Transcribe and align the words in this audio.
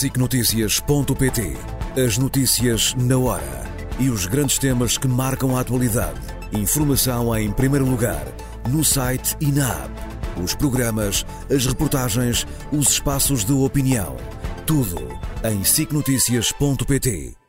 SICNotícias.pt 0.00 1.58
As 2.02 2.16
notícias 2.16 2.94
na 2.94 3.18
hora 3.18 3.64
e 3.98 4.08
os 4.08 4.24
grandes 4.24 4.56
temas 4.56 4.96
que 4.96 5.06
marcam 5.06 5.54
a 5.54 5.60
atualidade. 5.60 6.18
Informação 6.54 7.36
em 7.36 7.52
primeiro 7.52 7.84
lugar, 7.84 8.26
no 8.70 8.82
site 8.82 9.36
e 9.42 9.52
na 9.52 9.68
app. 9.68 10.42
Os 10.42 10.54
programas, 10.54 11.26
as 11.54 11.66
reportagens, 11.66 12.46
os 12.72 12.88
espaços 12.92 13.44
de 13.44 13.52
opinião. 13.52 14.16
Tudo 14.64 14.96
em 15.44 15.62
SICNotícias.pt. 15.62 17.39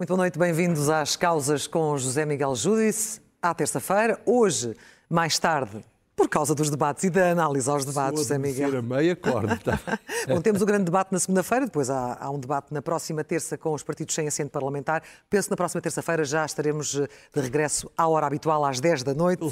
Muito 0.00 0.08
boa 0.08 0.22
noite, 0.22 0.38
bem-vindos 0.38 0.88
às 0.88 1.14
causas 1.14 1.66
com 1.66 1.98
José 1.98 2.24
Miguel 2.24 2.54
Júdice. 2.54 3.20
À 3.42 3.52
terça-feira, 3.52 4.18
hoje, 4.24 4.74
mais 5.10 5.38
tarde, 5.38 5.84
por 6.16 6.26
causa 6.26 6.54
dos 6.54 6.70
debates 6.70 7.04
e 7.04 7.10
da 7.10 7.30
análise 7.32 7.68
aos 7.68 7.84
debates, 7.84 8.20
José 8.20 8.38
Miguel. 8.38 8.78
a 8.78 8.80
meia 8.80 9.14
corda. 9.14 9.60
Tá? 9.62 9.78
Bom, 10.26 10.40
temos 10.40 10.62
o 10.62 10.64
grande 10.64 10.84
debate 10.84 11.12
na 11.12 11.18
segunda-feira, 11.18 11.66
depois 11.66 11.90
há, 11.90 12.16
há, 12.18 12.30
um 12.30 12.38
debate 12.38 12.72
na 12.72 12.80
próxima 12.80 13.22
terça 13.22 13.58
com 13.58 13.74
os 13.74 13.82
partidos 13.82 14.14
sem 14.14 14.26
assento 14.26 14.50
parlamentar. 14.50 15.02
Penso 15.28 15.48
que 15.48 15.50
na 15.50 15.56
próxima 15.58 15.82
terça-feira 15.82 16.24
já 16.24 16.46
estaremos 16.46 16.94
eh, 16.94 17.06
de 17.34 17.40
regresso 17.42 17.92
à 17.94 18.08
hora 18.08 18.26
habitual, 18.26 18.64
às 18.64 18.80
10 18.80 19.02
da 19.02 19.12
noite, 19.12 19.42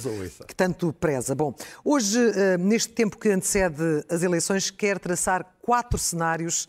que 0.46 0.54
tanto 0.54 0.94
preza. 0.94 1.34
Bom, 1.34 1.54
hoje, 1.84 2.18
eh, 2.18 2.56
neste 2.56 2.94
tempo 2.94 3.18
que 3.18 3.28
antecede 3.28 4.02
as 4.08 4.22
eleições, 4.22 4.70
quer 4.70 4.98
traçar 4.98 5.44
quatro 5.60 5.98
cenários 5.98 6.66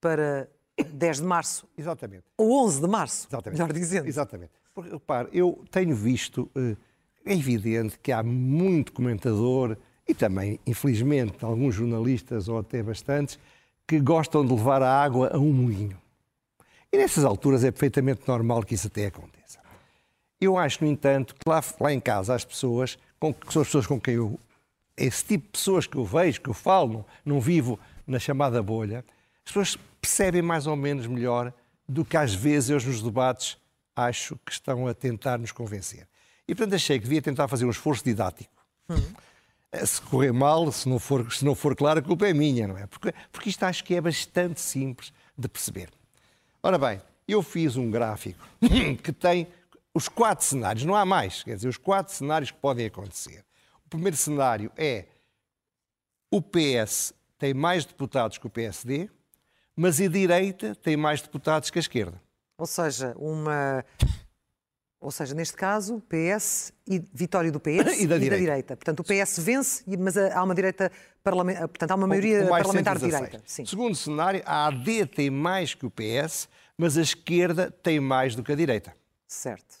para 0.00 0.48
10 0.84 1.20
de 1.20 1.26
março. 1.26 1.66
Exatamente. 1.76 2.24
Ou 2.36 2.64
11 2.64 2.80
de 2.80 2.88
março, 2.88 3.28
Exatamente. 3.28 3.60
melhor 3.60 3.72
dizendo. 3.72 4.06
Exatamente. 4.06 4.52
Porque, 4.74 4.90
repare, 4.90 5.28
eu 5.32 5.64
tenho 5.70 5.94
visto, 5.94 6.50
eh, 6.54 6.76
é 7.24 7.34
evidente 7.34 7.98
que 7.98 8.12
há 8.12 8.22
muito 8.22 8.92
comentador 8.92 9.76
e 10.06 10.14
também, 10.14 10.58
infelizmente, 10.66 11.44
alguns 11.44 11.74
jornalistas, 11.74 12.48
ou 12.48 12.58
até 12.58 12.82
bastantes, 12.82 13.38
que 13.86 14.00
gostam 14.00 14.44
de 14.44 14.52
levar 14.52 14.82
a 14.82 15.02
água 15.02 15.30
a 15.32 15.38
um 15.38 15.52
moinho. 15.52 15.98
E 16.92 16.96
nessas 16.96 17.24
alturas 17.24 17.64
é 17.64 17.70
perfeitamente 17.70 18.22
normal 18.26 18.62
que 18.62 18.74
isso 18.74 18.86
até 18.86 19.06
aconteça. 19.06 19.58
Eu 20.40 20.56
acho, 20.56 20.84
no 20.84 20.90
entanto, 20.90 21.34
que 21.34 21.48
lá, 21.48 21.62
lá 21.80 21.92
em 21.92 22.00
casa 22.00 22.34
as 22.34 22.44
pessoas, 22.44 22.98
com, 23.18 23.34
que 23.34 23.52
são 23.52 23.62
as 23.62 23.68
pessoas 23.68 23.86
com 23.86 24.00
quem 24.00 24.14
eu. 24.14 24.38
Esse 24.96 25.24
tipo 25.24 25.44
de 25.44 25.50
pessoas 25.50 25.86
que 25.86 25.96
eu 25.96 26.04
vejo, 26.04 26.40
que 26.40 26.48
eu 26.48 26.54
falo, 26.54 27.04
não, 27.24 27.34
não 27.34 27.40
vivo 27.40 27.78
na 28.06 28.18
chamada 28.18 28.62
bolha, 28.62 29.04
as 29.48 29.52
pessoas 29.52 29.78
percebem 29.98 30.42
mais 30.42 30.66
ou 30.66 30.76
menos 30.76 31.06
melhor 31.06 31.54
do 31.88 32.04
que 32.04 32.18
às 32.18 32.34
vezes 32.34 32.68
eu 32.68 32.76
nos 32.76 33.02
debates 33.02 33.56
acho 33.96 34.36
que 34.44 34.52
estão 34.52 34.86
a 34.86 34.92
tentar 34.92 35.38
nos 35.38 35.52
convencer. 35.52 36.06
E 36.46 36.54
portanto 36.54 36.74
achei 36.74 36.98
que 36.98 37.04
devia 37.04 37.22
tentar 37.22 37.48
fazer 37.48 37.64
um 37.64 37.70
esforço 37.70 38.04
didático. 38.04 38.52
Uhum. 38.90 39.86
Se 39.86 40.02
correr 40.02 40.32
mal, 40.32 40.70
se 40.70 40.86
não, 40.86 40.98
for, 40.98 41.32
se 41.32 41.44
não 41.44 41.54
for 41.54 41.74
claro, 41.74 42.00
a 42.00 42.02
culpa 42.02 42.28
é 42.28 42.34
minha, 42.34 42.68
não 42.68 42.76
é? 42.76 42.86
Porque, 42.86 43.14
porque 43.32 43.48
isto 43.48 43.62
acho 43.64 43.82
que 43.84 43.94
é 43.94 44.00
bastante 44.02 44.60
simples 44.60 45.12
de 45.36 45.48
perceber. 45.48 45.88
Ora 46.62 46.76
bem, 46.76 47.00
eu 47.26 47.42
fiz 47.42 47.76
um 47.76 47.90
gráfico 47.90 48.46
que 49.02 49.12
tem 49.12 49.48
os 49.94 50.08
quatro 50.08 50.44
cenários, 50.44 50.84
não 50.84 50.94
há 50.94 51.06
mais, 51.06 51.42
quer 51.42 51.56
dizer, 51.56 51.68
os 51.68 51.78
quatro 51.78 52.14
cenários 52.14 52.50
que 52.50 52.58
podem 52.58 52.86
acontecer. 52.86 53.44
O 53.86 53.88
primeiro 53.88 54.16
cenário 54.16 54.70
é 54.76 55.06
o 56.30 56.42
PS 56.42 57.14
tem 57.38 57.54
mais 57.54 57.86
deputados 57.86 58.36
que 58.36 58.46
o 58.46 58.50
PSD, 58.50 59.08
mas 59.78 60.00
a 60.00 60.08
direita 60.08 60.74
tem 60.74 60.96
mais 60.96 61.22
deputados 61.22 61.70
que 61.70 61.78
a 61.78 61.80
esquerda. 61.80 62.20
Ou 62.58 62.66
seja, 62.66 63.14
uma. 63.16 63.84
Ou 65.00 65.12
seja, 65.12 65.32
neste 65.32 65.56
caso, 65.56 66.02
PS 66.08 66.72
e 66.84 67.00
vitória 67.14 67.52
do 67.52 67.60
PS 67.60 68.00
e, 68.02 68.06
da, 68.08 68.16
e 68.16 68.18
direita. 68.18 68.30
da, 68.30 68.36
direita. 68.36 68.76
Portanto, 68.76 69.00
o 69.00 69.04
PS 69.04 69.38
vence, 69.38 69.84
mas 69.96 70.16
há 70.16 70.42
uma 70.42 70.56
direita 70.56 70.90
parlamentar, 71.22 71.68
portanto, 71.68 71.92
há 71.92 71.94
uma 71.94 72.08
maioria 72.08 72.48
parlamentar 72.48 72.98
de 72.98 73.04
direita. 73.04 73.40
Sim. 73.46 73.64
Segundo 73.64 73.94
cenário, 73.94 74.42
a 74.44 74.66
AD 74.66 75.06
tem 75.06 75.30
mais 75.30 75.74
que 75.74 75.86
o 75.86 75.90
PS, 75.90 76.48
mas 76.76 76.98
a 76.98 77.02
esquerda 77.02 77.70
tem 77.70 78.00
mais 78.00 78.34
do 78.34 78.42
que 78.42 78.50
a 78.50 78.56
direita. 78.56 78.92
Certo. 79.28 79.76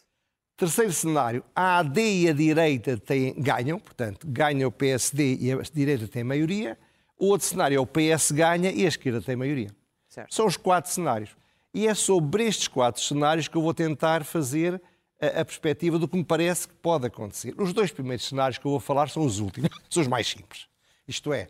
Terceiro 0.56 0.92
cenário, 0.92 1.44
a 1.54 1.78
AD 1.78 2.00
e 2.00 2.28
a 2.28 2.32
direita 2.32 2.96
têm, 2.96 3.34
ganham, 3.34 3.80
portanto, 3.80 4.28
ganha 4.28 4.66
o 4.68 4.70
PSD 4.70 5.38
e 5.40 5.52
a 5.52 5.60
direita 5.72 6.06
tem 6.06 6.22
maioria. 6.22 6.78
O 7.18 7.26
outro 7.26 7.48
cenário 7.48 7.76
é 7.76 7.80
o 7.80 7.86
PS 7.86 8.30
ganha 8.30 8.70
e 8.70 8.84
a 8.84 8.88
esquerda 8.88 9.20
tem 9.20 9.34
maioria. 9.34 9.76
Certo. 10.08 10.34
São 10.34 10.46
os 10.46 10.56
quatro 10.56 10.90
cenários. 10.90 11.36
E 11.72 11.86
é 11.86 11.94
sobre 11.94 12.44
estes 12.44 12.66
quatro 12.66 13.00
cenários 13.02 13.46
que 13.46 13.56
eu 13.56 13.62
vou 13.62 13.74
tentar 13.74 14.24
fazer 14.24 14.80
a, 15.20 15.40
a 15.40 15.44
perspectiva 15.44 15.98
do 15.98 16.08
que 16.08 16.16
me 16.16 16.24
parece 16.24 16.66
que 16.66 16.74
pode 16.74 17.06
acontecer. 17.06 17.54
Os 17.58 17.72
dois 17.72 17.90
primeiros 17.90 18.26
cenários 18.26 18.58
que 18.58 18.66
eu 18.66 18.70
vou 18.70 18.80
falar 18.80 19.08
são 19.10 19.24
os 19.24 19.38
últimos, 19.38 19.70
são 19.90 20.02
os 20.02 20.08
mais 20.08 20.26
simples. 20.26 20.66
Isto 21.06 21.32
é, 21.32 21.48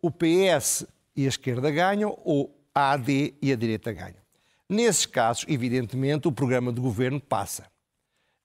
o 0.00 0.10
PS 0.10 0.86
e 1.14 1.26
a 1.26 1.28
esquerda 1.28 1.70
ganham 1.70 2.18
ou 2.24 2.54
a 2.74 2.92
AD 2.92 3.34
e 3.40 3.52
a 3.52 3.56
direita 3.56 3.92
ganham. 3.92 4.22
Nesses 4.68 5.06
casos, 5.06 5.44
evidentemente, 5.48 6.26
o 6.26 6.32
programa 6.32 6.72
de 6.72 6.80
governo 6.80 7.20
passa. 7.20 7.70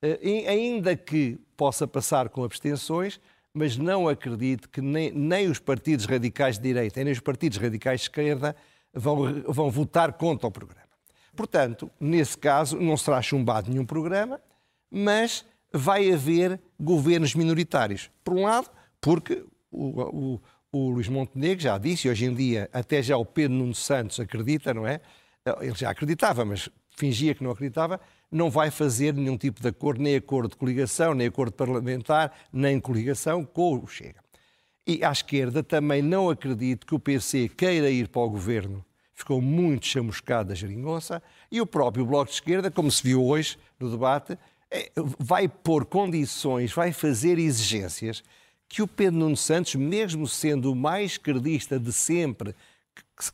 Uh, 0.04 0.48
ainda 0.48 0.96
que 0.96 1.40
possa 1.56 1.88
passar 1.88 2.30
com 2.30 2.44
abstenções, 2.44 3.20
mas 3.54 3.78
não 3.78 4.08
acredito 4.08 4.70
que 4.70 4.82
nem, 4.82 5.12
nem 5.12 5.48
os 5.48 5.58
partidos 5.58 6.06
radicais 6.06 6.58
de 6.58 6.64
direita, 6.64 7.04
nem 7.04 7.14
os 7.14 7.20
partidos 7.20 7.58
radicais 7.58 8.02
de 8.02 8.06
esquerda 8.06 8.56
vão, 8.98 9.42
vão 9.48 9.70
votar 9.70 10.14
contra 10.14 10.48
o 10.48 10.52
programa. 10.52 10.88
Portanto, 11.36 11.90
nesse 12.00 12.38
caso, 12.38 12.80
não 12.80 12.98
será 12.98 13.22
chumbado 13.22 13.70
nenhum 13.70 13.86
programa, 13.86 14.42
mas 14.90 15.46
vai 15.72 16.12
haver 16.12 16.60
governos 16.80 17.36
minoritários. 17.36 18.10
Por 18.24 18.34
um 18.34 18.44
lado, 18.44 18.70
porque 19.00 19.46
o, 19.72 20.02
o, 20.02 20.42
o 20.72 20.90
Luís 20.90 21.08
Montenegro 21.08 21.62
já 21.64 21.78
disse, 21.78 22.08
e 22.08 22.12
hoje 22.12 22.26
em 22.26 22.34
dia 22.34 22.70
até 22.74 23.02
já 23.02 23.18
o 23.18 23.26
Pedro 23.26 23.56
Nuno 23.56 23.76
Santos 23.76 24.20
acredita, 24.20 24.74
não 24.74 24.88
é? 24.88 25.00
Ele 25.62 25.76
já 25.76 25.92
acreditava, 25.92 26.44
mas 26.44 26.70
fingia 26.90 27.36
que 27.36 27.44
não 27.44 27.52
acreditava, 27.52 28.02
não 28.32 28.50
vai 28.50 28.72
fazer 28.72 29.14
nenhum 29.14 29.38
tipo 29.38 29.62
de 29.62 29.68
acordo, 29.70 30.02
nem 30.02 30.16
acordo 30.16 30.52
de 30.52 30.58
coligação, 30.58 31.14
nem 31.14 31.28
acordo 31.28 31.54
parlamentar, 31.54 32.34
nem 32.52 32.80
coligação 32.80 33.46
com 33.46 33.76
o 33.76 33.88
Chega. 33.88 34.22
E 34.86 35.04
à 35.04 35.12
esquerda 35.12 35.64
também 35.64 36.02
não 36.02 36.30
acredito 36.30 36.88
que 36.88 36.96
o 36.96 37.00
PC 37.00 37.50
queira 37.50 37.90
ir 37.90 38.08
para 38.08 38.22
o 38.22 38.30
governo. 38.30 38.84
Ficou 39.18 39.42
muito 39.42 39.88
chamuscado 39.88 40.50
da 40.50 40.56
geringonça. 40.56 41.24
E 41.52 41.60
o 41.60 41.66
próprio 41.66 42.06
Bloco 42.06 42.30
de 42.30 42.36
Esquerda, 42.36 42.70
como 42.70 42.92
se 42.92 43.02
viu 43.02 43.26
hoje 43.26 43.58
no 43.80 43.90
debate, 43.90 44.38
é, 44.70 44.92
vai 45.18 45.48
pôr 45.48 45.86
condições, 45.86 46.72
vai 46.72 46.94
fazer 46.94 47.40
exigências 47.40 48.24
que 48.70 48.84
o 48.84 48.88
Pedro 48.88 49.18
Nuno 49.18 49.36
Santos, 49.36 49.74
mesmo 49.74 50.28
sendo 50.28 50.72
o 50.72 50.76
mais 50.76 51.14
esquerdista 51.14 51.80
de 51.80 51.92
sempre, 51.92 52.56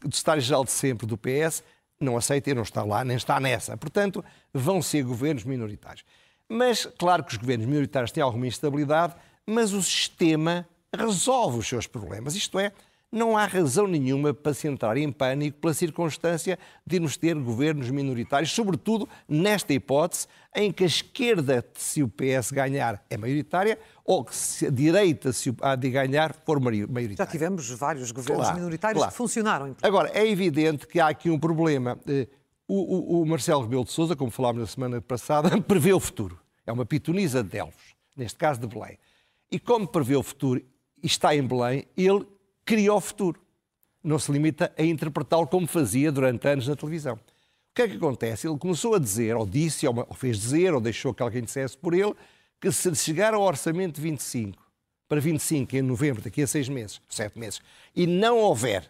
de 0.07 0.15
estar-geral 0.15 0.63
de 0.63 0.71
sempre 0.71 1.05
do 1.05 1.17
PS, 1.17 1.61
não 1.99 2.15
aceita 2.15 2.51
e 2.51 2.53
não 2.53 2.63
está 2.63 2.81
lá, 2.85 3.03
nem 3.03 3.17
está 3.17 3.37
nessa. 3.41 3.75
Portanto, 3.75 4.23
vão 4.53 4.81
ser 4.81 5.03
governos 5.03 5.43
minoritários. 5.43 6.05
Mas, 6.47 6.85
claro 6.97 7.25
que 7.25 7.33
os 7.33 7.37
governos 7.37 7.65
minoritários 7.65 8.13
têm 8.13 8.23
alguma 8.23 8.47
instabilidade, 8.47 9.15
mas 9.45 9.73
o 9.73 9.83
sistema 9.83 10.65
resolve 10.95 11.59
os 11.59 11.67
seus 11.67 11.87
problemas. 11.87 12.35
Isto 12.35 12.57
é, 12.57 12.71
não 13.13 13.37
há 13.37 13.45
razão 13.45 13.85
nenhuma 13.85 14.33
para 14.33 14.53
se 14.53 14.67
entrar 14.67 14.97
em 14.97 15.11
pânico 15.11 15.59
pela 15.59 15.73
circunstância 15.73 16.57
de 16.85 16.95
irmos 16.95 17.15
ter 17.15 17.35
governos 17.35 17.89
minoritários, 17.91 18.51
sobretudo 18.51 19.07
nesta 19.27 19.71
hipótese 19.71 20.27
em 20.55 20.71
que 20.71 20.83
a 20.83 20.87
esquerda, 20.87 21.63
se 21.75 22.01
o 22.01 22.07
PS 22.07 22.51
ganhar, 22.51 23.03
é 23.09 23.15
maioritária, 23.15 23.77
ou 24.03 24.25
que 24.25 24.35
se 24.35 24.67
a 24.67 24.69
direita, 24.69 25.31
se 25.31 25.55
há 25.61 25.75
de 25.75 25.89
ganhar, 25.89 26.33
for 26.45 26.59
maioritária. 26.59 27.15
Já 27.15 27.25
tivemos 27.25 27.69
vários 27.71 28.11
governos 28.11 28.45
claro, 28.45 28.57
minoritários 28.57 28.99
claro. 28.99 29.11
que 29.11 29.17
funcionaram. 29.17 29.75
Agora, 29.81 30.11
é 30.13 30.27
evidente 30.27 30.87
que 30.87 30.99
há 30.99 31.07
aqui 31.07 31.29
um 31.29 31.39
problema. 31.39 31.99
Eh, 32.07 32.27
o, 32.67 33.19
o, 33.19 33.21
o 33.21 33.25
Marcelo 33.25 33.61
Rebelo 33.61 33.83
de 33.83 33.91
Sousa, 33.91 34.15
como 34.15 34.31
falámos 34.31 34.61
na 34.61 34.67
semana 34.67 35.01
passada, 35.01 35.49
prevê 35.61 35.93
o 35.93 35.99
futuro. 35.99 36.39
É 36.65 36.71
uma 36.71 36.85
pitonisa 36.85 37.43
de 37.43 37.49
Delvos, 37.49 37.95
neste 38.15 38.37
caso 38.37 38.59
de 38.59 38.67
Belém. 38.67 38.97
E 39.51 39.59
como 39.59 39.87
prevê 39.87 40.15
o 40.15 40.23
futuro 40.23 40.59
e 41.01 41.07
está 41.07 41.35
em 41.35 41.45
Belém, 41.45 41.85
ele 41.97 42.25
cria 42.65 42.93
o 42.93 43.01
futuro. 43.01 43.39
Não 44.03 44.19
se 44.19 44.31
limita 44.31 44.73
a 44.77 44.83
interpretá-lo 44.83 45.47
como 45.47 45.67
fazia 45.67 46.11
durante 46.11 46.47
anos 46.47 46.67
na 46.67 46.75
televisão. 46.75 47.15
O 47.15 47.75
que 47.75 47.81
é 47.81 47.87
que 47.87 47.95
acontece? 47.95 48.47
Ele 48.47 48.57
começou 48.57 48.95
a 48.95 48.99
dizer, 48.99 49.35
ou 49.35 49.45
disse, 49.45 49.87
ou 49.87 50.13
fez 50.13 50.39
dizer, 50.39 50.73
ou 50.73 50.81
deixou 50.81 51.13
que 51.13 51.23
alguém 51.23 51.43
dissesse 51.43 51.77
por 51.77 51.93
ele, 51.93 52.13
que 52.61 52.71
se 52.71 52.93
chegar 52.95 53.33
ao 53.33 53.41
orçamento 53.41 53.95
de 53.95 54.01
25 54.01 54.61
para 55.07 55.19
25 55.19 55.75
em 55.75 55.81
novembro, 55.81 56.21
daqui 56.21 56.41
a 56.41 56.47
seis 56.47 56.69
meses, 56.69 57.01
sete 57.09 57.37
meses, 57.37 57.61
e 57.95 58.05
não 58.05 58.37
houver 58.39 58.89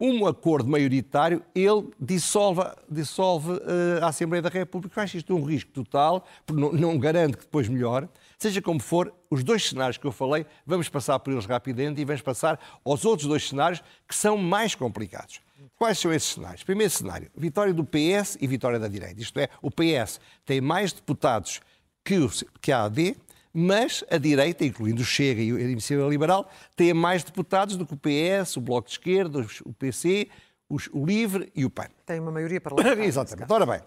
um 0.00 0.26
acordo 0.26 0.68
maioritário, 0.68 1.42
ele 1.54 1.88
dissolve, 2.00 2.62
dissolve 2.90 3.52
uh, 3.52 4.02
a 4.02 4.08
Assembleia 4.08 4.42
da 4.42 4.48
República. 4.48 4.98
Eu 4.98 5.04
acho 5.04 5.16
isto 5.16 5.34
um 5.34 5.44
risco 5.44 5.70
total, 5.70 6.26
porque 6.44 6.60
não, 6.60 6.72
não 6.72 6.98
garante 6.98 7.36
que 7.36 7.44
depois 7.44 7.68
melhore. 7.68 8.08
Seja 8.44 8.60
como 8.60 8.78
for, 8.78 9.10
os 9.30 9.42
dois 9.42 9.66
cenários 9.66 9.96
que 9.96 10.06
eu 10.06 10.12
falei, 10.12 10.44
vamos 10.66 10.86
passar 10.90 11.18
por 11.18 11.32
eles 11.32 11.46
rapidamente 11.46 12.02
e 12.02 12.04
vamos 12.04 12.20
passar 12.20 12.60
aos 12.84 13.02
outros 13.06 13.26
dois 13.26 13.48
cenários 13.48 13.82
que 14.06 14.14
são 14.14 14.36
mais 14.36 14.74
complicados. 14.74 15.40
Quais 15.74 15.98
são 15.98 16.12
esses 16.12 16.34
cenários? 16.34 16.62
Primeiro 16.62 16.92
cenário, 16.92 17.30
vitória 17.34 17.72
do 17.72 17.82
PS 17.82 18.36
e 18.38 18.46
vitória 18.46 18.78
da 18.78 18.86
direita. 18.86 19.18
Isto 19.18 19.40
é, 19.40 19.48
o 19.62 19.70
PS 19.70 20.20
tem 20.44 20.60
mais 20.60 20.92
deputados 20.92 21.62
que, 22.04 22.18
o, 22.18 22.30
que 22.60 22.70
a 22.70 22.84
AD, 22.84 23.16
mas 23.50 24.04
a 24.10 24.18
direita, 24.18 24.62
incluindo 24.62 25.00
o 25.00 25.06
Chega 25.06 25.40
e 25.40 25.50
a 25.50 25.60
Iniciativa 25.60 26.06
Liberal, 26.06 26.46
tem 26.76 26.92
mais 26.92 27.24
deputados 27.24 27.78
do 27.78 27.86
que 27.86 27.94
o 27.94 27.96
PS, 27.96 28.58
o 28.58 28.60
Bloco 28.60 28.88
de 28.88 28.92
Esquerda, 28.92 29.46
o 29.64 29.72
PC, 29.72 30.28
o 30.68 31.06
Livre 31.06 31.50
e 31.56 31.64
o 31.64 31.70
PAN. 31.70 31.88
Tem 32.04 32.20
uma 32.20 32.30
maioria 32.30 32.60
parlamentar. 32.60 33.00
Exatamente. 33.08 33.50
Ora 33.50 33.64
bem, 33.64 33.80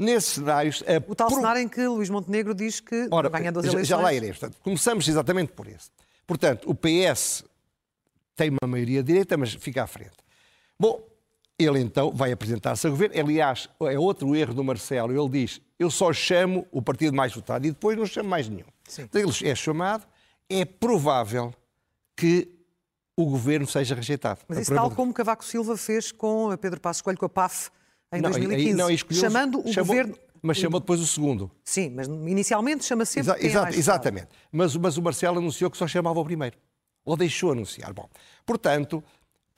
nesses 0.00 0.34
cenários... 0.34 0.82
O 1.08 1.14
tal 1.14 1.28
pro... 1.28 1.36
cenário 1.36 1.62
em 1.62 1.68
que 1.68 1.86
Luís 1.86 2.10
Montenegro 2.10 2.54
diz 2.54 2.80
que 2.80 3.08
Ora, 3.10 3.28
ganha 3.28 3.52
das 3.52 3.64
eleições... 3.64 3.86
Já 3.86 3.96
lá 3.96 4.12
irei. 4.12 4.30
Portanto, 4.30 4.56
começamos 4.62 5.06
exatamente 5.06 5.52
por 5.52 5.68
esse. 5.68 5.90
Portanto, 6.26 6.70
o 6.70 6.74
PS 6.74 7.44
tem 8.34 8.50
uma 8.50 8.68
maioria 8.68 9.02
direita, 9.02 9.36
mas 9.36 9.52
fica 9.54 9.82
à 9.82 9.86
frente. 9.86 10.16
Bom, 10.78 11.04
ele 11.58 11.80
então 11.80 12.10
vai 12.10 12.32
apresentar-se 12.32 12.86
a 12.86 12.90
governo. 12.90 13.18
Aliás, 13.18 13.68
é 13.82 13.98
outro 13.98 14.34
erro 14.34 14.54
do 14.54 14.64
Marcelo. 14.64 15.12
Ele 15.12 15.28
diz: 15.28 15.60
Eu 15.78 15.90
só 15.90 16.12
chamo 16.12 16.66
o 16.72 16.80
partido 16.80 17.14
mais 17.14 17.34
votado 17.34 17.66
e 17.66 17.70
depois 17.70 17.98
não 17.98 18.06
chamo 18.06 18.28
mais 18.28 18.48
nenhum. 18.48 18.66
Sim. 18.88 19.02
Então, 19.02 19.20
ele 19.20 19.48
é 19.48 19.54
chamado. 19.54 20.06
É 20.48 20.64
provável 20.64 21.54
que 22.16 22.48
o 23.16 23.26
governo 23.26 23.66
seja 23.66 23.94
rejeitado. 23.94 24.40
Mas 24.48 24.58
isso 24.58 24.74
tal 24.74 24.90
como 24.90 25.12
Cavaco 25.12 25.44
Silva 25.44 25.76
fez 25.76 26.10
com 26.10 26.56
Pedro 26.56 26.80
Passos 26.80 27.02
Coelho, 27.02 27.18
com 27.18 27.26
a 27.26 27.28
PAF, 27.28 27.70
em 28.12 28.20
não, 28.20 28.30
2015, 28.30 28.74
não, 28.74 29.14
chamando 29.14 29.60
o 29.60 29.72
chamou, 29.72 29.86
governo... 29.86 30.18
Mas 30.42 30.56
chamou 30.56 30.80
depois 30.80 31.00
o 31.00 31.06
segundo. 31.06 31.50
Sim, 31.62 31.90
mas 31.90 32.08
inicialmente 32.08 32.84
chama 32.84 33.04
sempre 33.04 33.32
Exa 33.32 33.46
exato, 33.46 33.74
Exatamente. 33.76 34.28
Mas, 34.50 34.74
mas 34.74 34.96
o 34.96 35.02
Marcelo 35.02 35.38
anunciou 35.38 35.70
que 35.70 35.76
só 35.76 35.86
chamava 35.86 36.18
o 36.18 36.24
primeiro. 36.24 36.56
Ou 37.04 37.16
deixou 37.16 37.52
anunciar. 37.52 37.92
Bom, 37.92 38.08
portanto, 38.46 39.04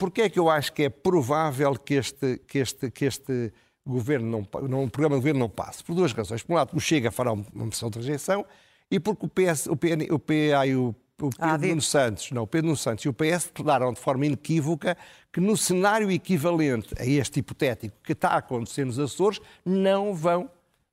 Porquê 0.03 0.23
é 0.23 0.29
que 0.29 0.37
eu 0.37 0.49
acho 0.49 0.73
que 0.73 0.83
é 0.83 0.89
provável 0.89 1.75
que 1.75 1.93
este, 1.93 2.37
que 2.47 2.59
este, 2.59 2.91
que 2.91 3.05
este 3.05 3.53
governo 3.85 4.29
não, 4.29 4.67
não, 4.67 4.83
o 4.83 4.89
programa 4.89 5.15
de 5.15 5.21
governo 5.21 5.39
não 5.39 5.49
passe? 5.49 5.83
Por 5.83 5.95
duas 5.95 6.11
razões. 6.11 6.43
Por 6.43 6.51
um 6.51 6.55
lado, 6.57 6.75
o 6.75 6.79
Chega 6.79 7.11
fará 7.11 7.31
uma 7.31 7.45
moção 7.53 7.89
de 7.89 7.99
rejeição 7.99 8.45
e 8.89 8.99
porque 8.99 9.25
o, 9.25 9.29
PS, 9.29 9.67
o, 9.67 9.77
PN, 9.77 10.11
o 10.11 10.19
PA 10.19 10.67
e 10.67 10.75
o, 10.75 10.93
o 11.27 11.29
Pedro 11.29 11.67
Nuno 11.67 11.81
Santos, 11.81 12.31
não, 12.31 12.43
o 12.43 12.47
Pedro 12.47 12.67
Nuno 12.67 12.77
Santos 12.77 13.05
e 13.05 13.09
o 13.09 13.13
PS 13.13 13.45
declararam 13.45 13.93
de 13.93 13.99
forma 13.99 14.25
inequívoca 14.25 14.97
que 15.31 15.39
no 15.39 15.55
cenário 15.57 16.11
equivalente 16.11 16.93
a 16.99 17.05
este 17.05 17.39
hipotético 17.39 17.95
que 18.03 18.11
está 18.11 18.29
a 18.29 18.37
acontecer 18.37 18.85
nos 18.85 18.99
Açores, 18.99 19.39
não 19.65 20.13
vão 20.13 20.49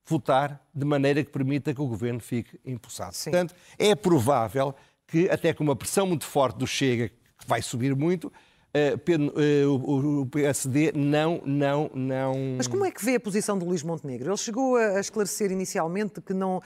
votar 0.07 0.61
de 0.75 0.85
maneira 0.85 1.23
que 1.23 1.31
permita 1.31 1.75
que 1.75 1.81
o 1.81 1.87
governo 1.87 2.21
fique 2.21 2.59
impulsado. 2.65 3.15
Sim. 3.15 3.31
Portanto, 3.31 3.55
é 3.79 3.95
provável 3.95 4.75
que, 5.07 5.29
até 5.29 5.53
com 5.53 5.63
uma 5.63 5.77
pressão 5.77 6.07
muito 6.07 6.25
forte 6.25 6.57
do 6.59 6.67
Chega, 6.67 7.09
que 7.09 7.47
vai 7.47 7.63
subir 7.63 7.95
muito, 7.95 8.33
uh, 8.75 10.23
o 10.23 10.27
PSD 10.27 10.93
não, 10.95 11.43
não, 11.45 11.91
não. 11.95 12.35
Mas 12.57 12.67
como 12.67 12.85
é 12.85 12.91
que 12.91 13.05
vê 13.05 13.17
a 13.17 13.21
posição 13.21 13.59
do 13.59 13.65
Luís 13.65 13.83
Montenegro? 13.83 14.31
Ele 14.31 14.37
chegou 14.37 14.77
a 14.77 15.01
esclarecer 15.01 15.51
inicialmente 15.51 16.21
que 16.21 16.33
não, 16.33 16.63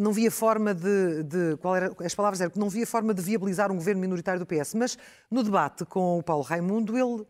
não 0.00 0.12
via 0.12 0.30
forma 0.30 0.74
de, 0.74 1.22
de, 1.22 1.56
qual 1.58 1.76
era, 1.76 1.94
as 2.04 2.14
palavras 2.14 2.40
eram 2.40 2.50
que 2.50 2.58
não 2.58 2.68
via 2.68 2.86
forma 2.86 3.14
de 3.14 3.22
viabilizar 3.22 3.70
um 3.70 3.76
governo 3.76 4.00
minoritário 4.00 4.40
do 4.40 4.46
PS, 4.46 4.74
mas 4.74 4.98
no 5.30 5.44
debate 5.44 5.84
com 5.84 6.18
o 6.18 6.22
Paulo 6.22 6.42
Raimundo 6.42 6.98
ele 6.98 7.24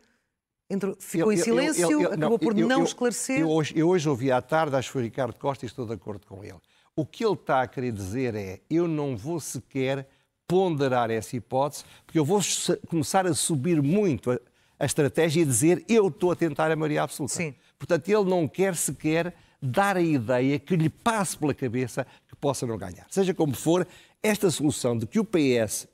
entrou, 0.71 0.97
ficou 0.99 1.33
eu, 1.33 1.39
em 1.39 1.43
silêncio, 1.43 1.91
eu, 1.91 2.07
acabou 2.07 2.31
não, 2.31 2.39
por 2.39 2.55
não 2.55 2.85
esclarecer. 2.85 3.47
Hoje, 3.47 3.75
eu, 3.77 3.89
hoje, 3.89 4.09
ouvi 4.09 4.33
à 4.33 4.41
tarde, 4.41 4.75
acho 4.75 4.89
que 4.89 4.93
foi 4.93 5.03
Ricardo 5.03 5.35
Costa 5.35 5.67
e 5.67 5.69
estou 5.69 5.85
de 5.85 5.93
acordo 5.93 6.27
com 6.27 6.43
ele. 6.43 6.59
O 6.97 7.05
que 7.05 7.25
ele 7.25 7.35
está 7.35 7.61
a 7.61 7.69
querer 7.69 7.93
dizer 7.93 8.35
é: 8.35 8.61
eu 8.71 8.89
não 8.89 9.17
vou 9.17 9.39
sequer 9.39 10.09
ponderar 10.49 11.11
essa 11.11 11.37
hipótese, 11.37 11.85
porque 12.07 12.19
eu 12.19 12.25
vou 12.25 12.41
começar 12.89 13.27
a 13.27 13.35
subir 13.35 13.83
muito 13.83 14.31
a, 14.31 14.41
a 14.79 14.87
estratégia 14.87 15.43
e 15.43 15.45
dizer 15.45 15.85
eu 15.89 16.09
estou 16.09 16.33
a 16.33 16.37
tentar 16.37 16.71
a 16.71 16.77
maioria 16.77 17.03
absoluta. 17.03 17.35
Sim. 17.35 17.55
Portanto, 17.79 18.09
ele 18.09 18.25
não 18.25 18.49
quer 18.49 18.75
sequer 18.75 19.35
dar 19.61 19.97
a 19.97 20.03
ideia 20.03 20.59
que 20.59 20.77
lhe 20.77 20.89
passe 20.89 21.37
pela 21.37 21.55
cabeça 21.55 22.07
que 22.29 22.35
possa 22.37 22.67
não 22.67 22.79
ganhar. 22.79 23.07
Seja 23.11 23.35
como 23.35 23.55
for, 23.55 23.87
esta 24.23 24.51
solução 24.51 24.97
de 24.97 25.07
que 25.07 25.19
o 25.19 25.25
PS, 25.25 25.87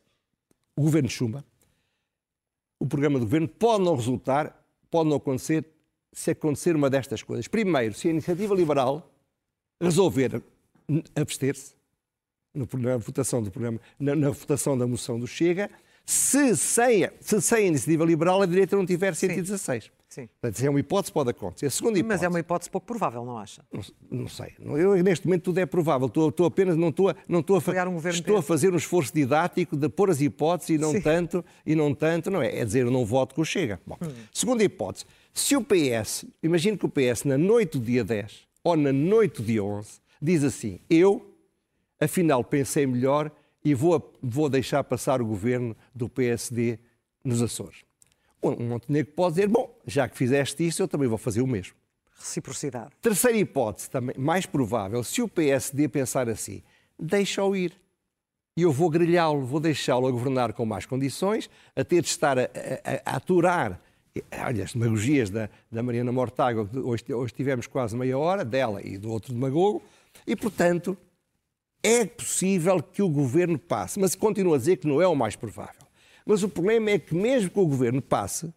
o 0.76 0.82
governo 0.82 1.08
chumba, 1.08 1.44
o 2.78 2.86
programa 2.86 3.18
do 3.18 3.24
governo 3.24 3.48
pode 3.48 3.84
não 3.84 3.96
resultar, 3.96 4.64
pode 4.90 5.08
não 5.08 5.16
acontecer, 5.16 5.64
se 6.12 6.30
acontecer 6.30 6.76
uma 6.76 6.90
destas 6.90 7.22
coisas. 7.22 7.48
Primeiro, 7.48 7.94
se 7.94 8.08
a 8.08 8.10
iniciativa 8.10 8.54
liberal 8.54 9.10
resolver 9.80 10.42
abster-se, 11.14 11.74
na 12.54 12.96
votação 12.96 13.42
do 13.42 13.50
programa, 13.50 13.80
na, 13.98 14.14
na, 14.14 14.30
votação 14.30 14.78
da 14.78 14.86
moção 14.86 15.18
do 15.18 15.26
Chega, 15.26 15.70
se 16.06 16.56
sem, 16.56 17.08
se 17.20 17.40
sem 17.42 17.58
a 17.58 17.66
iniciativa 17.68 18.04
liberal 18.04 18.40
a 18.40 18.46
direita 18.46 18.76
não 18.76 18.86
tiver 18.86 19.14
116. 19.14 19.84
Sim. 19.84 19.90
Sim. 20.16 20.30
Portanto, 20.40 20.64
é 20.64 20.70
uma 20.70 20.80
hipótese, 20.80 21.12
pode 21.12 21.28
acontecer. 21.28 21.66
A 21.66 21.70
segunda 21.70 21.98
hipótese, 21.98 22.08
Mas 22.08 22.22
é 22.22 22.28
uma 22.28 22.40
hipótese 22.40 22.70
pouco 22.70 22.86
provável, 22.86 23.22
não 23.22 23.36
acha? 23.36 23.62
Não, 23.70 23.82
não 24.10 24.28
sei. 24.28 24.54
Eu, 24.58 24.96
neste 25.02 25.26
momento 25.26 25.42
tudo 25.42 25.60
é 25.60 25.66
provável. 25.66 26.06
Estou, 26.06 26.30
estou 26.30 26.46
apenas, 26.46 26.74
não 26.74 26.88
estou, 26.88 27.14
não 27.28 27.40
estou, 27.40 27.56
a, 27.56 27.88
um 27.88 27.98
estou 28.08 28.38
a 28.38 28.42
fazer 28.42 28.72
um 28.72 28.76
esforço 28.76 29.12
didático 29.12 29.76
de 29.76 29.90
pôr 29.90 30.08
as 30.08 30.22
hipóteses 30.22 30.70
e 30.70 30.78
não 30.78 30.92
Sim. 30.92 31.02
tanto, 31.02 31.44
e 31.66 31.74
não 31.74 31.94
tanto, 31.94 32.30
não 32.30 32.40
é? 32.40 32.60
É 32.60 32.64
dizer, 32.64 32.86
eu 32.86 32.90
não 32.90 33.04
voto 33.04 33.34
com 33.34 33.42
o 33.42 33.44
Chega. 33.44 33.78
Bom, 33.86 33.98
hum. 34.00 34.08
Segunda 34.32 34.64
hipótese. 34.64 35.04
Se 35.34 35.54
o 35.54 35.62
PS, 35.62 36.24
imagino 36.42 36.78
que 36.78 36.86
o 36.86 36.88
PS 36.88 37.24
na 37.24 37.36
noite 37.36 37.78
do 37.78 37.84
dia 37.84 38.02
10 38.02 38.46
ou 38.64 38.74
na 38.74 38.94
noite 38.94 39.42
do 39.42 39.46
dia 39.46 39.62
11, 39.62 40.00
diz 40.22 40.42
assim, 40.42 40.80
eu 40.88 41.30
afinal 42.00 42.42
pensei 42.42 42.86
melhor 42.86 43.30
e 43.62 43.74
vou, 43.74 44.14
vou 44.22 44.48
deixar 44.48 44.82
passar 44.82 45.20
o 45.20 45.26
governo 45.26 45.76
do 45.94 46.08
PSD 46.08 46.78
nos 47.22 47.42
Açores. 47.42 47.84
O 48.40 48.62
Montenegro 48.62 49.12
pode 49.12 49.36
dizer, 49.36 49.48
bom, 49.48 49.74
já 49.86 50.08
que 50.08 50.16
fizeste 50.16 50.66
isso, 50.66 50.82
eu 50.82 50.88
também 50.88 51.08
vou 51.08 51.18
fazer 51.18 51.40
o 51.40 51.46
mesmo. 51.46 51.74
Reciprocidade. 52.18 52.90
Terceira 53.00 53.36
hipótese, 53.36 53.90
também 53.90 54.16
mais 54.18 54.46
provável, 54.46 55.02
se 55.02 55.20
o 55.20 55.28
PSD 55.28 55.88
pensar 55.88 56.28
assim, 56.28 56.62
deixa-o 56.98 57.54
ir. 57.54 57.72
E 58.56 58.62
eu 58.62 58.72
vou 58.72 58.88
grelhá-lo, 58.88 59.44
vou 59.44 59.60
deixá-lo 59.60 60.06
a 60.06 60.10
governar 60.10 60.54
com 60.54 60.64
mais 60.64 60.86
condições, 60.86 61.50
a 61.74 61.84
ter 61.84 62.00
de 62.00 62.08
estar 62.08 62.38
a, 62.38 62.44
a, 62.44 63.12
a 63.12 63.16
aturar 63.16 63.80
olha, 64.44 64.64
as 64.64 64.72
demagogias 64.72 65.30
da, 65.30 65.48
da 65.70 65.82
Mariana 65.82 66.12
Mortágua, 66.12 66.68
hoje, 66.74 67.04
hoje 67.12 67.34
tivemos 67.34 67.66
quase 67.66 67.96
meia 67.96 68.18
hora, 68.18 68.44
dela 68.44 68.80
e 68.82 68.96
do 68.98 69.10
outro 69.10 69.32
demagogo, 69.32 69.82
e, 70.26 70.34
portanto, 70.34 70.96
é 71.82 72.04
possível 72.04 72.82
que 72.82 73.02
o 73.02 73.08
governo 73.08 73.58
passe, 73.58 73.98
mas 73.98 74.14
continuo 74.14 74.54
a 74.54 74.58
dizer 74.58 74.76
que 74.76 74.86
não 74.86 75.00
é 75.00 75.06
o 75.06 75.14
mais 75.14 75.36
provável. 75.36 75.85
Mas 76.26 76.42
o 76.42 76.48
problema 76.48 76.90
é 76.90 76.98
que, 76.98 77.14
mesmo 77.14 77.48
que 77.48 77.60
o 77.60 77.66
governo 77.66 78.02
passe, 78.02 78.52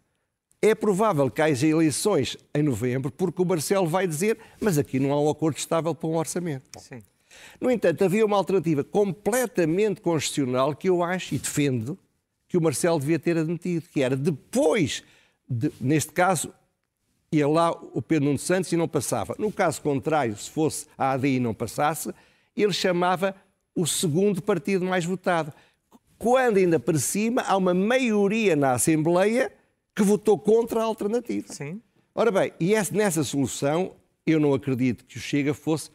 é 0.62 0.74
provável 0.74 1.30
que 1.30 1.42
haja 1.42 1.68
eleições 1.68 2.36
em 2.54 2.64
novembro, 2.64 3.12
porque 3.12 3.42
o 3.42 3.46
Marcelo 3.46 3.88
vai 3.88 4.08
dizer, 4.08 4.38
mas 4.60 4.78
aqui 4.78 5.00
não 5.00 5.14
há 5.14 5.22
um 5.22 5.30
acordo 5.30 5.58
estável 5.58 5.94
para 5.94 6.10
um 6.10 6.18
orçamento. 6.18 6.68
Sim. 6.80 7.02
No 7.62 7.70
entanto, 7.70 8.04
havia 8.04 8.26
uma 8.26 8.36
alternativa 8.36 8.84
completamente 8.84 10.02
constitucional 10.02 10.76
que 10.76 10.90
eu 10.90 11.04
acho 11.04 11.36
e 11.36 11.38
defendo 11.38 11.98
que 12.48 12.58
o 12.58 12.62
Marcelo 12.62 13.00
devia 13.00 13.20
ter 13.20 13.38
admitido, 13.38 13.88
que 13.88 14.02
era 14.02 14.16
depois, 14.16 15.04
de, 15.48 15.72
neste 15.80 16.12
caso, 16.12 16.52
ia 17.32 17.48
lá 17.48 17.72
o 17.72 18.02
Pedro 18.02 18.26
Nuno 18.26 18.40
Santos 18.40 18.72
e 18.72 18.76
não 18.76 18.88
passava. 18.88 19.36
No 19.38 19.52
caso 19.52 19.82
contrário, 19.82 20.36
se 20.36 20.50
fosse 20.50 20.88
a 20.98 21.12
ADI 21.12 21.36
e 21.36 21.40
não 21.40 21.54
passasse, 21.54 22.12
ele 22.58 22.74
chamava 22.74 23.36
o 23.76 23.86
segundo 23.86 24.42
partido 24.42 24.84
mais 24.84 25.06
votado. 25.06 25.54
Quando 26.20 26.58
ainda 26.58 26.78
por 26.78 27.00
cima 27.00 27.42
há 27.44 27.56
uma 27.56 27.74
maioria 27.74 28.54
na 28.54 28.74
Assembleia 28.74 29.52
que 29.96 30.04
votou 30.04 30.38
contra 30.38 30.82
a 30.82 30.84
alternativa. 30.84 31.48
Sim. 31.48 31.82
Ora 32.14 32.30
bem, 32.30 32.52
e 32.60 32.74
nessa 32.92 33.24
solução 33.24 33.96
eu 34.26 34.40
não 34.40 34.54
acredito 34.54 35.06
que 35.06 35.18
o 35.18 35.20
Chega 35.20 35.54
fosse 35.54 35.90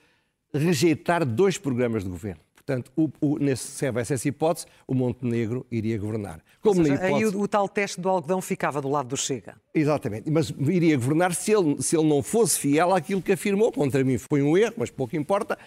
rejeitar 0.53 1.27
dois 1.27 1.59
programas 1.59 2.05
de 2.05 2.09
governo. 2.09 2.41
Portanto, 2.55 2.91
o, 2.97 3.11
o, 3.21 3.39
nesse, 3.39 3.65
se 3.65 3.87
houvesse 3.87 4.15
essa 4.15 4.27
hipótese, 4.27 4.67
o 4.87 4.95
Montenegro 4.95 5.67
iria 5.71 5.99
governar. 5.99 6.41
Como 6.63 6.77
seja, 6.77 6.95
hipótese... 6.95 7.15
Aí 7.15 7.25
o, 7.27 7.41
o, 7.41 7.47
tal 7.47 7.69
teste 7.69 8.01
do 8.01 8.09
algodão 8.09 8.41
ficava 8.41 8.81
do 8.81 8.89
lado 8.89 9.09
do 9.09 9.19
Chega. 9.19 9.57
Exatamente, 9.75 10.31
mas 10.31 10.49
iria 10.59 10.97
governar 10.97 11.35
se 11.35 11.53
ele, 11.53 11.83
se 11.83 11.95
ele 11.95 12.09
não 12.09 12.23
fosse 12.23 12.59
fiel 12.59 12.95
àquilo 12.95 13.21
que 13.21 13.33
afirmou. 13.33 13.71
Contra 13.71 14.03
mim 14.03 14.17
foi 14.17 14.41
um 14.41 14.57
erro, 14.57 14.73
mas 14.79 14.91
pouco 14.91 15.15
importa. 15.15 15.59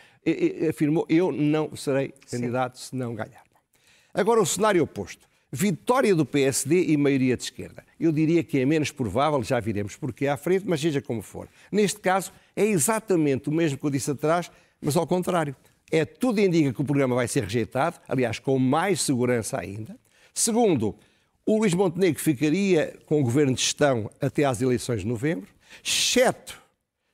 Afirmou, 0.68 1.06
eu 1.08 1.32
não 1.32 1.76
serei 1.76 2.12
candidato 2.32 2.80
Sim. 2.80 2.86
se 2.88 2.96
não 2.96 3.14
ganhar. 3.14 3.47
Agora 4.18 4.42
o 4.42 4.46
cenário 4.48 4.82
oposto. 4.82 5.28
Vitória 5.52 6.16
do 6.16 6.26
PSD 6.26 6.86
e 6.88 6.98
maioria 6.98 7.38
de 7.38 7.44
esquerda. 7.44 7.86
Eu 8.00 8.12
diria 8.12 8.44
que 8.44 8.60
é 8.60 8.66
menos 8.66 8.90
provável, 8.90 9.44
já 9.44 9.60
viremos 9.60 9.96
porque 9.96 10.26
à 10.26 10.36
frente, 10.36 10.66
mas 10.68 10.82
seja 10.82 11.00
como 11.04 11.22
for. 11.22 11.48
Neste 11.72 12.00
caso, 12.00 12.34
é 12.56 12.66
exatamente 12.66 13.48
o 13.48 13.52
mesmo 13.52 13.78
que 13.78 13.86
eu 13.86 13.92
disse 13.92 14.10
atrás, 14.10 14.50
mas 14.82 14.98
ao 14.98 15.06
contrário 15.06 15.56
é 15.92 16.04
tudo 16.04 16.42
indica 16.42 16.74
que 16.74 16.82
o 16.82 16.84
programa 16.84 17.14
vai 17.14 17.28
ser 17.28 17.44
rejeitado, 17.44 18.00
aliás, 18.10 18.40
com 18.40 18.58
mais 18.58 19.02
segurança 19.02 19.60
ainda. 19.60 19.96
Segundo, 20.34 20.96
o 21.46 21.60
Luís 21.60 21.76
Montenegro 21.76 22.20
ficaria 22.20 22.98
com 23.06 23.22
o 23.22 23.24
governo 23.24 23.54
de 23.54 23.62
gestão 23.62 24.10
até 24.20 24.46
às 24.46 24.64
eleições 24.64 25.02
de 25.02 25.08
novembro, 25.08 25.48
exceto 25.84 26.60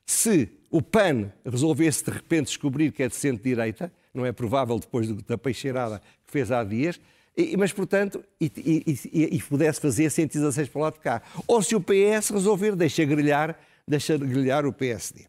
se 0.06 0.48
o 0.70 0.80
PAN 0.80 1.30
resolvesse 1.44 2.02
de 2.02 2.12
repente 2.12 2.46
descobrir 2.46 2.92
que 2.92 3.02
é 3.02 3.08
de 3.08 3.14
centro-direita, 3.14 3.92
não 4.14 4.24
é 4.24 4.32
provável 4.32 4.78
depois 4.78 5.10
da 5.22 5.36
peixeirada 5.36 6.00
fez 6.34 6.50
há 6.50 6.64
dias, 6.64 7.00
e, 7.36 7.56
mas, 7.56 7.72
portanto, 7.72 8.24
e, 8.40 8.50
e, 8.56 9.36
e, 9.36 9.42
pudesse 9.42 9.80
fazer 9.80 10.10
116 10.10 10.68
para 10.68 10.78
o 10.78 10.82
lado 10.82 10.94
de 10.94 11.00
cá. 11.00 11.22
Ou 11.48 11.62
se 11.62 11.74
o 11.74 11.80
PS 11.80 12.30
resolver, 12.30 12.76
deixa 12.76 13.04
grelhar, 13.04 13.58
deixa 13.86 14.16
grelhar 14.16 14.66
o 14.66 14.72
PSD. 14.72 15.26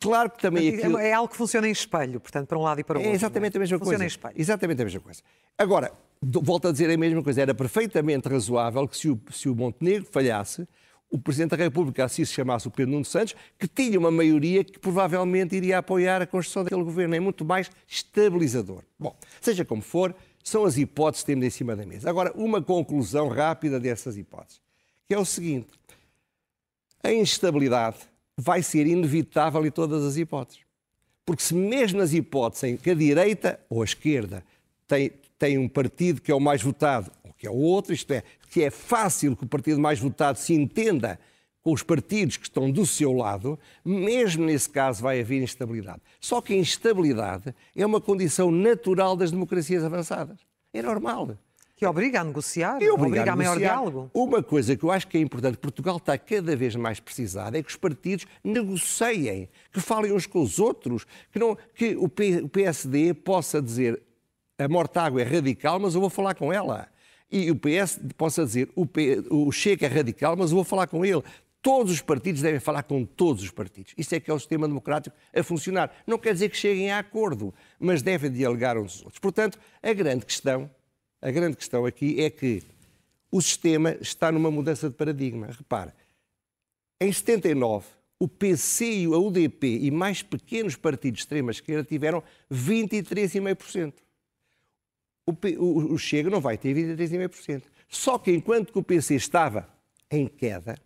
Claro 0.00 0.30
que 0.30 0.40
também 0.40 0.68
aquilo... 0.68 0.98
É 0.98 1.12
algo 1.12 1.28
que 1.28 1.36
funciona 1.36 1.66
em 1.66 1.72
espelho, 1.72 2.20
portanto, 2.20 2.46
para 2.46 2.58
um 2.58 2.62
lado 2.62 2.80
e 2.80 2.84
para 2.84 2.98
o 2.98 3.00
é 3.00 3.00
outro. 3.00 3.12
É 3.12 3.14
exatamente 3.14 3.56
a 3.56 3.60
mesma 3.60 3.78
funciona 3.78 3.98
coisa. 3.98 4.10
Funciona 4.10 4.28
em 4.28 4.32
espelho. 4.32 4.42
Exatamente 4.42 4.82
a 4.82 4.84
mesma 4.84 5.00
coisa. 5.00 5.22
Agora, 5.56 5.92
volto 6.22 6.68
a 6.68 6.72
dizer 6.72 6.90
a 6.90 6.96
mesma 6.96 7.22
coisa. 7.22 7.42
Era 7.42 7.54
perfeitamente 7.54 8.28
razoável 8.28 8.86
que 8.86 8.96
se 8.96 9.08
o, 9.08 9.20
se 9.30 9.48
o 9.48 9.54
Montenegro 9.54 10.06
falhasse, 10.10 10.68
o 11.10 11.18
Presidente 11.18 11.50
da 11.50 11.56
República 11.56 12.04
assim 12.04 12.24
se 12.24 12.32
chamasse 12.32 12.68
o 12.68 12.70
Pedro 12.70 12.92
Nuno 12.92 13.04
Santos, 13.04 13.34
que 13.58 13.66
tinha 13.66 13.98
uma 13.98 14.10
maioria 14.10 14.62
que 14.62 14.78
provavelmente 14.78 15.56
iria 15.56 15.78
apoiar 15.78 16.20
a 16.20 16.26
construção 16.26 16.62
daquele 16.64 16.84
governo. 16.84 17.14
É 17.14 17.20
muito 17.20 17.44
mais 17.44 17.70
estabilizador. 17.86 18.82
Bom, 18.98 19.16
seja 19.40 19.64
como 19.64 19.80
for, 19.80 20.14
são 20.48 20.64
as 20.64 20.76
hipóteses 20.76 21.22
que 21.22 21.26
temos 21.26 21.44
em 21.44 21.50
cima 21.50 21.76
da 21.76 21.86
mesa. 21.86 22.08
Agora, 22.08 22.32
uma 22.34 22.62
conclusão 22.62 23.28
rápida 23.28 23.78
dessas 23.78 24.16
hipóteses, 24.16 24.60
que 25.06 25.14
é 25.14 25.18
o 25.18 25.24
seguinte. 25.24 25.68
A 27.02 27.12
instabilidade 27.12 27.98
vai 28.36 28.62
ser 28.62 28.86
inevitável 28.86 29.64
em 29.64 29.70
todas 29.70 30.04
as 30.04 30.16
hipóteses. 30.16 30.62
Porque 31.24 31.42
se 31.42 31.54
mesmo 31.54 31.98
nas 31.98 32.12
hipóteses 32.12 32.64
em 32.64 32.76
que 32.76 32.90
a 32.90 32.94
direita 32.94 33.60
ou 33.68 33.82
a 33.82 33.84
esquerda 33.84 34.42
tem, 34.86 35.12
tem 35.38 35.58
um 35.58 35.68
partido 35.68 36.20
que 36.22 36.32
é 36.32 36.34
o 36.34 36.40
mais 36.40 36.62
votado, 36.62 37.10
ou 37.22 37.32
que 37.34 37.46
é 37.46 37.50
o 37.50 37.56
outro, 37.56 37.92
isto 37.92 38.10
é, 38.12 38.22
que 38.50 38.62
é 38.62 38.70
fácil 38.70 39.36
que 39.36 39.44
o 39.44 39.48
partido 39.48 39.80
mais 39.80 39.98
votado 39.98 40.38
se 40.38 40.54
entenda 40.54 41.18
com 41.68 41.74
os 41.74 41.82
partidos 41.82 42.38
que 42.38 42.44
estão 42.44 42.70
do 42.70 42.86
seu 42.86 43.12
lado, 43.12 43.58
mesmo 43.84 44.46
nesse 44.46 44.70
caso 44.70 45.02
vai 45.02 45.20
haver 45.20 45.42
instabilidade. 45.42 46.00
Só 46.18 46.40
que 46.40 46.54
a 46.54 46.56
instabilidade 46.56 47.54
é 47.76 47.84
uma 47.84 48.00
condição 48.00 48.50
natural 48.50 49.14
das 49.14 49.30
democracias 49.30 49.84
avançadas. 49.84 50.38
É 50.72 50.80
normal. 50.80 51.36
Que 51.76 51.84
obriga 51.84 52.22
a 52.22 52.24
negociar, 52.24 52.80
e 52.80 52.88
obriga, 52.88 53.06
obriga 53.06 53.30
a, 53.30 53.34
a 53.34 53.36
maior 53.36 53.58
diálogo. 53.58 54.10
Uma 54.14 54.42
coisa 54.42 54.74
que 54.74 54.82
eu 54.82 54.90
acho 54.90 55.08
que 55.08 55.18
é 55.18 55.20
importante, 55.20 55.58
Portugal 55.58 55.98
está 55.98 56.16
cada 56.16 56.56
vez 56.56 56.74
mais 56.74 57.00
precisado, 57.00 57.54
é 57.54 57.62
que 57.62 57.68
os 57.68 57.76
partidos 57.76 58.26
negociem, 58.42 59.50
que 59.70 59.78
falem 59.78 60.10
uns 60.10 60.24
com 60.24 60.40
os 60.40 60.58
outros, 60.58 61.06
que, 61.30 61.38
não, 61.38 61.54
que 61.74 61.94
o 61.96 62.08
PSD 62.48 63.12
possa 63.12 63.60
dizer 63.60 64.02
a 64.58 64.66
Mortágua 64.66 65.20
é 65.20 65.24
radical, 65.24 65.78
mas 65.78 65.94
eu 65.94 66.00
vou 66.00 66.08
falar 66.08 66.34
com 66.34 66.50
ela. 66.50 66.88
E 67.30 67.50
o 67.50 67.56
PS 67.56 68.00
possa 68.16 68.44
dizer 68.44 68.70
o, 68.74 68.86
P, 68.86 69.22
o 69.30 69.52
Chega 69.52 69.86
é 69.86 69.88
radical, 69.88 70.34
mas 70.34 70.50
eu 70.50 70.56
vou 70.56 70.64
falar 70.64 70.86
com 70.86 71.04
ele. 71.04 71.22
Todos 71.60 71.92
os 71.92 72.00
partidos 72.00 72.40
devem 72.40 72.60
falar 72.60 72.84
com 72.84 73.04
todos 73.04 73.42
os 73.42 73.50
partidos. 73.50 73.92
Isso 73.96 74.14
é 74.14 74.20
que 74.20 74.30
é 74.30 74.34
o 74.34 74.38
sistema 74.38 74.68
democrático 74.68 75.16
a 75.34 75.42
funcionar. 75.42 75.92
Não 76.06 76.18
quer 76.18 76.32
dizer 76.32 76.48
que 76.48 76.56
cheguem 76.56 76.90
a 76.90 76.98
acordo, 76.98 77.52
mas 77.78 78.00
devem 78.00 78.30
dialogar 78.30 78.76
uns 78.76 78.92
com 78.92 78.98
os 78.98 79.02
outros. 79.02 79.18
Portanto, 79.18 79.58
a 79.82 79.92
grande 79.92 80.24
questão 80.24 80.70
a 81.20 81.30
grande 81.30 81.56
questão 81.56 81.84
aqui 81.84 82.22
é 82.22 82.30
que 82.30 82.62
o 83.30 83.42
sistema 83.42 83.96
está 84.00 84.30
numa 84.30 84.50
mudança 84.50 84.88
de 84.88 84.94
paradigma. 84.94 85.48
Repare, 85.48 85.92
em 87.00 87.12
79, 87.12 87.86
o 88.20 88.28
PC 88.28 88.84
e 88.84 89.04
a 89.06 89.18
UDP 89.18 89.66
e 89.82 89.90
mais 89.90 90.22
pequenos 90.22 90.76
partidos 90.76 91.18
de 91.18 91.22
extrema-esquerda 91.24 91.84
tiveram 91.84 92.22
23,5%. 92.50 93.94
O, 95.26 95.32
o, 95.32 95.94
o 95.94 95.98
Chega 95.98 96.30
não 96.30 96.40
vai 96.40 96.56
ter 96.56 96.74
23,5%. 96.74 97.64
Só 97.88 98.18
que 98.18 98.30
enquanto 98.30 98.72
que 98.72 98.78
o 98.78 98.82
PC 98.82 99.16
estava 99.16 99.68
em 100.10 100.26
queda, 100.26 100.78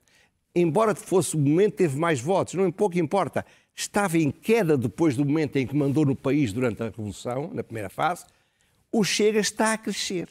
embora 0.55 0.95
fosse 0.95 1.35
o 1.37 1.39
momento 1.39 1.73
que 1.73 1.79
teve 1.79 1.99
mais 1.99 2.21
votos, 2.21 2.55
não 2.55 2.71
pouco 2.71 2.99
importa, 2.99 3.45
estava 3.75 4.19
em 4.19 4.31
queda 4.31 4.77
depois 4.77 5.17
do 5.17 5.25
momento 5.25 5.57
em 5.57 5.67
que 5.67 5.75
mandou 5.75 6.05
no 6.05 6.15
país 6.15 6.53
durante 6.53 6.83
a 6.83 6.87
Revolução, 6.87 7.51
na 7.53 7.63
primeira 7.63 7.89
fase, 7.89 8.25
o 8.91 9.03
Chega 9.03 9.41
está 9.41 9.73
a 9.73 9.79
crescer. 9.79 10.29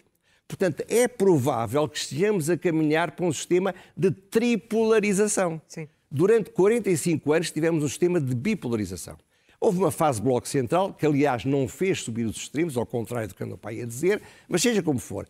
Portanto, 0.47 0.83
é 0.89 1.07
provável 1.07 1.87
que 1.87 1.97
estejamos 1.97 2.49
a 2.49 2.57
caminhar 2.57 3.11
para 3.11 3.25
um 3.25 3.31
sistema 3.31 3.73
de 3.95 4.11
tripolarização. 4.11 5.61
Sim. 5.67 5.87
Durante 6.11 6.49
45 6.49 7.31
anos 7.31 7.51
tivemos 7.51 7.83
um 7.83 7.87
sistema 7.87 8.19
de 8.19 8.35
bipolarização. 8.35 9.17
Houve 9.61 9.77
uma 9.77 9.91
fase 9.91 10.21
bloco 10.21 10.47
central, 10.47 10.93
que 10.93 11.05
aliás 11.05 11.45
não 11.45 11.67
fez 11.67 12.01
subir 12.01 12.25
os 12.25 12.35
extremos, 12.35 12.75
ao 12.75 12.85
contrário 12.85 13.29
do 13.29 13.35
que 13.35 13.43
andou 13.43 13.57
pai 13.57 13.81
a 13.81 13.85
dizer, 13.85 14.21
mas 14.49 14.61
seja 14.61 14.83
como 14.83 14.99
for, 14.99 15.27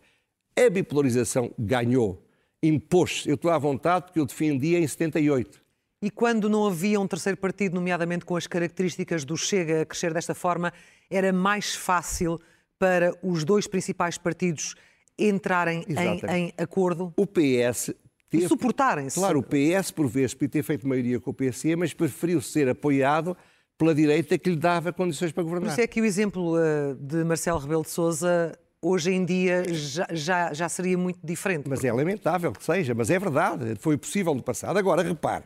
a 0.56 0.68
bipolarização 0.68 1.52
ganhou, 1.56 2.20
impôs-se. 2.62 3.28
Eu 3.28 3.34
estou 3.34 3.50
à 3.50 3.58
vontade 3.58 4.06
porque 4.06 4.20
eu 4.20 4.26
defendia 4.26 4.78
em 4.78 4.86
78. 4.86 5.60
E 6.02 6.10
quando 6.10 6.48
não 6.48 6.66
havia 6.66 7.00
um 7.00 7.06
terceiro 7.06 7.38
partido, 7.38 7.74
nomeadamente 7.74 8.24
com 8.24 8.36
as 8.36 8.46
características 8.46 9.24
do 9.24 9.36
Chega 9.36 9.82
a 9.82 9.86
crescer 9.86 10.12
desta 10.12 10.34
forma, 10.34 10.72
era 11.10 11.32
mais 11.32 11.74
fácil 11.74 12.40
para 12.78 13.16
os 13.22 13.44
dois 13.44 13.68
principais 13.68 14.18
partidos 14.18 14.74
entrarem 15.16 15.84
em, 15.88 16.36
em, 16.36 16.52
acordo? 16.58 17.12
O 17.16 17.26
PS 17.26 17.94
teve... 18.28 18.44
e 18.44 18.48
suportarem-se. 18.48 19.16
Claro, 19.16 19.38
o 19.38 19.42
PS, 19.42 19.92
por 19.92 20.08
vezes, 20.08 20.34
podia 20.34 20.48
ter 20.48 20.62
feito 20.64 20.88
maioria 20.88 21.20
com 21.20 21.30
o 21.30 21.34
PC, 21.34 21.76
mas 21.76 21.94
preferiu 21.94 22.40
ser 22.40 22.68
apoiado 22.68 23.36
pela 23.78 23.94
direita 23.94 24.36
que 24.36 24.50
lhe 24.50 24.56
dava 24.56 24.92
condições 24.92 25.30
para 25.30 25.44
governar. 25.44 25.68
Por 25.68 25.72
isso 25.72 25.80
é 25.80 25.86
que 25.86 26.00
o 26.00 26.04
exemplo 26.04 26.56
uh, 26.56 26.96
de 26.96 27.22
Marcelo 27.22 27.60
Rebelo 27.60 27.82
de 27.82 27.90
Sousa 27.90 28.58
hoje 28.82 29.12
em 29.12 29.24
dia 29.24 29.64
já, 29.72 30.06
já, 30.10 30.52
já 30.52 30.68
seria 30.68 30.98
muito 30.98 31.20
diferente. 31.24 31.68
Mas 31.68 31.84
é 31.84 31.92
lamentável 31.92 32.52
que 32.52 32.64
seja, 32.64 32.94
mas 32.94 33.08
é 33.08 33.18
verdade, 33.18 33.76
foi 33.78 33.96
possível 33.96 34.34
no 34.34 34.42
passado. 34.42 34.76
Agora, 34.76 35.02
repare, 35.02 35.44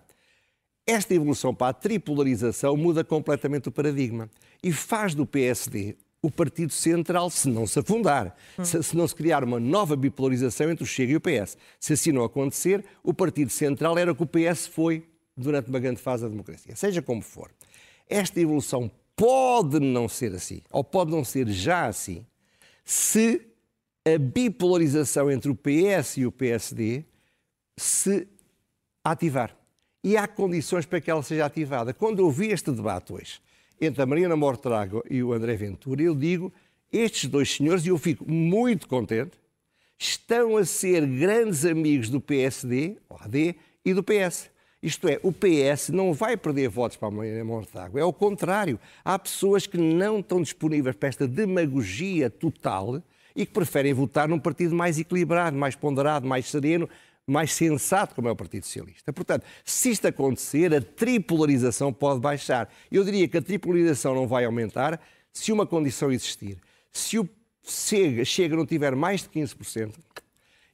esta 0.87 1.15
evolução 1.15 1.55
para 1.55 1.69
a 1.69 1.73
tripolarização 1.75 2.77
muda 2.77 3.05
completamente 3.05 3.69
o 3.69 3.73
paradigma 3.73 4.31
e 4.63 4.73
faz 4.73 5.15
do 5.15 5.27
PSD 5.27 5.97
o 6.23 6.31
Partido 6.31 6.73
Central, 6.73 7.31
se 7.31 7.49
não 7.49 7.67
se 7.67 7.79
afundar, 7.79 8.35
hum. 8.59 8.65
se, 8.65 8.83
se, 8.83 8.97
não 8.97 9.07
se 9.07 9.15
criar 9.15 9.45
uma 9.45 9.61
nova 9.61 9.95
bipolarização 9.95 10.71
entre 10.71 10.83
o 10.83 10.87
Chega 10.87 11.13
e 11.13 11.17
o 11.17 11.21
PS. 11.21 11.57
Se 11.79 11.93
assim 11.93 12.11
não 12.11 12.25
acontecer, 12.25 12.85
o 13.03 13.15
Partido 13.15 13.51
Central 13.51 13.97
era 13.97 14.11
o 14.11 14.15
que 14.15 14.25
o 14.25 14.27
PS 14.27 14.67
foi 14.67 15.07
durante 15.37 15.69
uma 15.69 15.79
grande 15.79 16.01
fase 16.01 16.25
da 16.25 16.29
democracia. 16.29 16.75
Seja 16.75 17.03
como 17.03 17.23
for, 17.23 17.51
esta 18.09 18.41
evolução 18.41 18.91
pode 19.15 19.79
não 19.79 20.09
ser 20.09 20.35
assim, 20.35 20.63
ou 20.71 20.83
pode 20.83 21.11
não 21.11 21.25
ser 21.25 21.49
já 21.49 21.87
assim, 21.87 22.27
se 22.87 23.43
a 24.05 24.17
bipolarização 24.17 25.29
entre 25.29 25.51
o 25.51 25.57
PS 25.57 26.19
e 26.19 26.27
o 26.27 26.31
PSD 26.31 27.05
se 27.77 28.29
ativar. 29.03 29.55
E 30.05 30.17
há 30.17 30.29
condições 30.29 30.87
para 30.87 31.01
que 31.01 31.11
ela 31.11 31.23
seja 31.25 31.45
ativada. 31.45 31.93
Quando 31.93 32.21
eu 32.21 32.31
vi 32.31 32.47
este 32.47 32.71
debate 32.71 33.13
hoje, 33.13 33.41
entre 33.81 34.01
a 34.01 34.07
Mariana 34.07 34.37
Mortrago 34.37 35.03
e 35.11 35.21
o 35.21 35.33
André 35.33 35.57
Ventura, 35.57 36.01
eu 36.01 36.15
digo, 36.15 36.53
estes 36.93 37.29
dois 37.29 37.53
senhores, 37.53 37.85
e 37.85 37.89
eu 37.89 37.99
fico 37.99 38.25
muito 38.31 38.87
contente, 38.87 39.37
estão 39.99 40.57
a 40.57 40.65
ser 40.65 41.05
grandes 41.05 41.65
amigos 41.65 42.09
do 42.09 42.21
PSD, 42.21 42.97
AD, 43.11 43.57
e 43.85 43.93
do 43.93 44.05
PS. 44.05 44.49
Isto 44.87 45.09
é, 45.09 45.19
o 45.21 45.33
PS 45.33 45.89
não 45.89 46.13
vai 46.13 46.37
perder 46.37 46.69
votos 46.69 46.97
para 46.97 47.09
a 47.09 47.45
Mortágua, 47.45 48.01
é 48.01 48.05
o 48.05 48.13
contrário. 48.13 48.79
Há 49.05 49.19
pessoas 49.19 49.67
que 49.67 49.77
não 49.77 50.21
estão 50.21 50.41
disponíveis 50.41 50.95
para 50.95 51.09
esta 51.09 51.27
demagogia 51.27 52.31
total 52.31 53.03
e 53.35 53.45
que 53.45 53.51
preferem 53.53 53.93
votar 53.93 54.29
num 54.29 54.39
partido 54.39 54.77
mais 54.77 54.97
equilibrado, 54.97 55.57
mais 55.57 55.75
ponderado, 55.75 56.25
mais 56.25 56.49
sereno, 56.49 56.89
mais 57.27 57.53
sensato 57.53 58.15
como 58.15 58.29
é 58.29 58.31
o 58.31 58.37
Partido 58.37 58.63
Socialista. 58.63 59.13
Portanto, 59.13 59.45
se 59.65 59.91
isto 59.91 60.07
acontecer, 60.07 60.73
a 60.73 60.81
tripolarização 60.81 61.93
pode 61.93 62.21
baixar. 62.21 62.73
Eu 62.89 63.03
diria 63.03 63.27
que 63.27 63.39
a 63.39 63.43
tripolarização 63.43 64.15
não 64.15 64.29
vai 64.29 64.45
aumentar 64.45 65.01
se 65.33 65.51
uma 65.51 65.67
condição 65.67 66.13
existir. 66.13 66.59
Se 66.93 67.19
o 67.19 67.29
Chega, 67.65 68.25
Chega 68.25 68.55
não 68.55 68.65
tiver 68.65 68.95
mais 68.95 69.23
de 69.23 69.31
15%, 69.31 69.95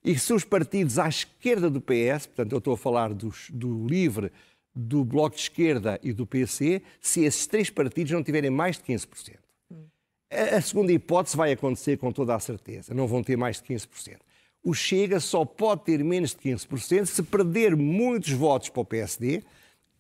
e 0.05 0.19
se 0.19 0.33
os 0.33 0.45
partidos 0.45 0.99
à 0.99 1.09
esquerda 1.09 1.71
do 1.71 1.81
PS, 1.81 2.27
portanto, 2.27 2.53
eu 2.53 2.59
estou 2.59 2.75
a 2.75 2.79
falar 2.79 3.13
dos, 3.13 3.49
do 3.51 3.87
LIVRE, 3.87 4.33
do 4.75 5.05
Bloco 5.05 5.37
de 5.37 5.43
Esquerda 5.43 6.01
e 6.03 6.13
do 6.13 6.27
PC, 6.27 6.83
se 7.01 7.25
esses 7.25 7.47
três 7.47 7.71
partidos 7.71 8.13
não 8.13 8.23
tiverem 8.23 8.51
mais 8.51 8.77
de 8.77 8.85
15%. 8.85 9.37
A, 10.31 10.57
a 10.57 10.61
segunda 10.61 10.93
hipótese 10.93 11.37
vai 11.37 11.53
acontecer 11.53 11.99
com 11.99 12.11
toda 12.11 12.35
a 12.35 12.41
certeza, 12.41 12.95
não 12.95 13.07
vão 13.07 13.23
ter 13.23 13.37
mais 13.37 13.61
de 13.61 13.75
15% 13.75 14.17
o 14.63 14.73
Chega 14.73 15.19
só 15.19 15.45
pode 15.45 15.85
ter 15.85 16.05
menos 16.05 16.31
de 16.31 16.37
15% 16.37 17.07
se 17.07 17.23
perder 17.23 17.75
muitos 17.77 18.33
votos 18.33 18.69
para 18.69 18.81
o 18.81 18.85
PSD, 18.85 19.43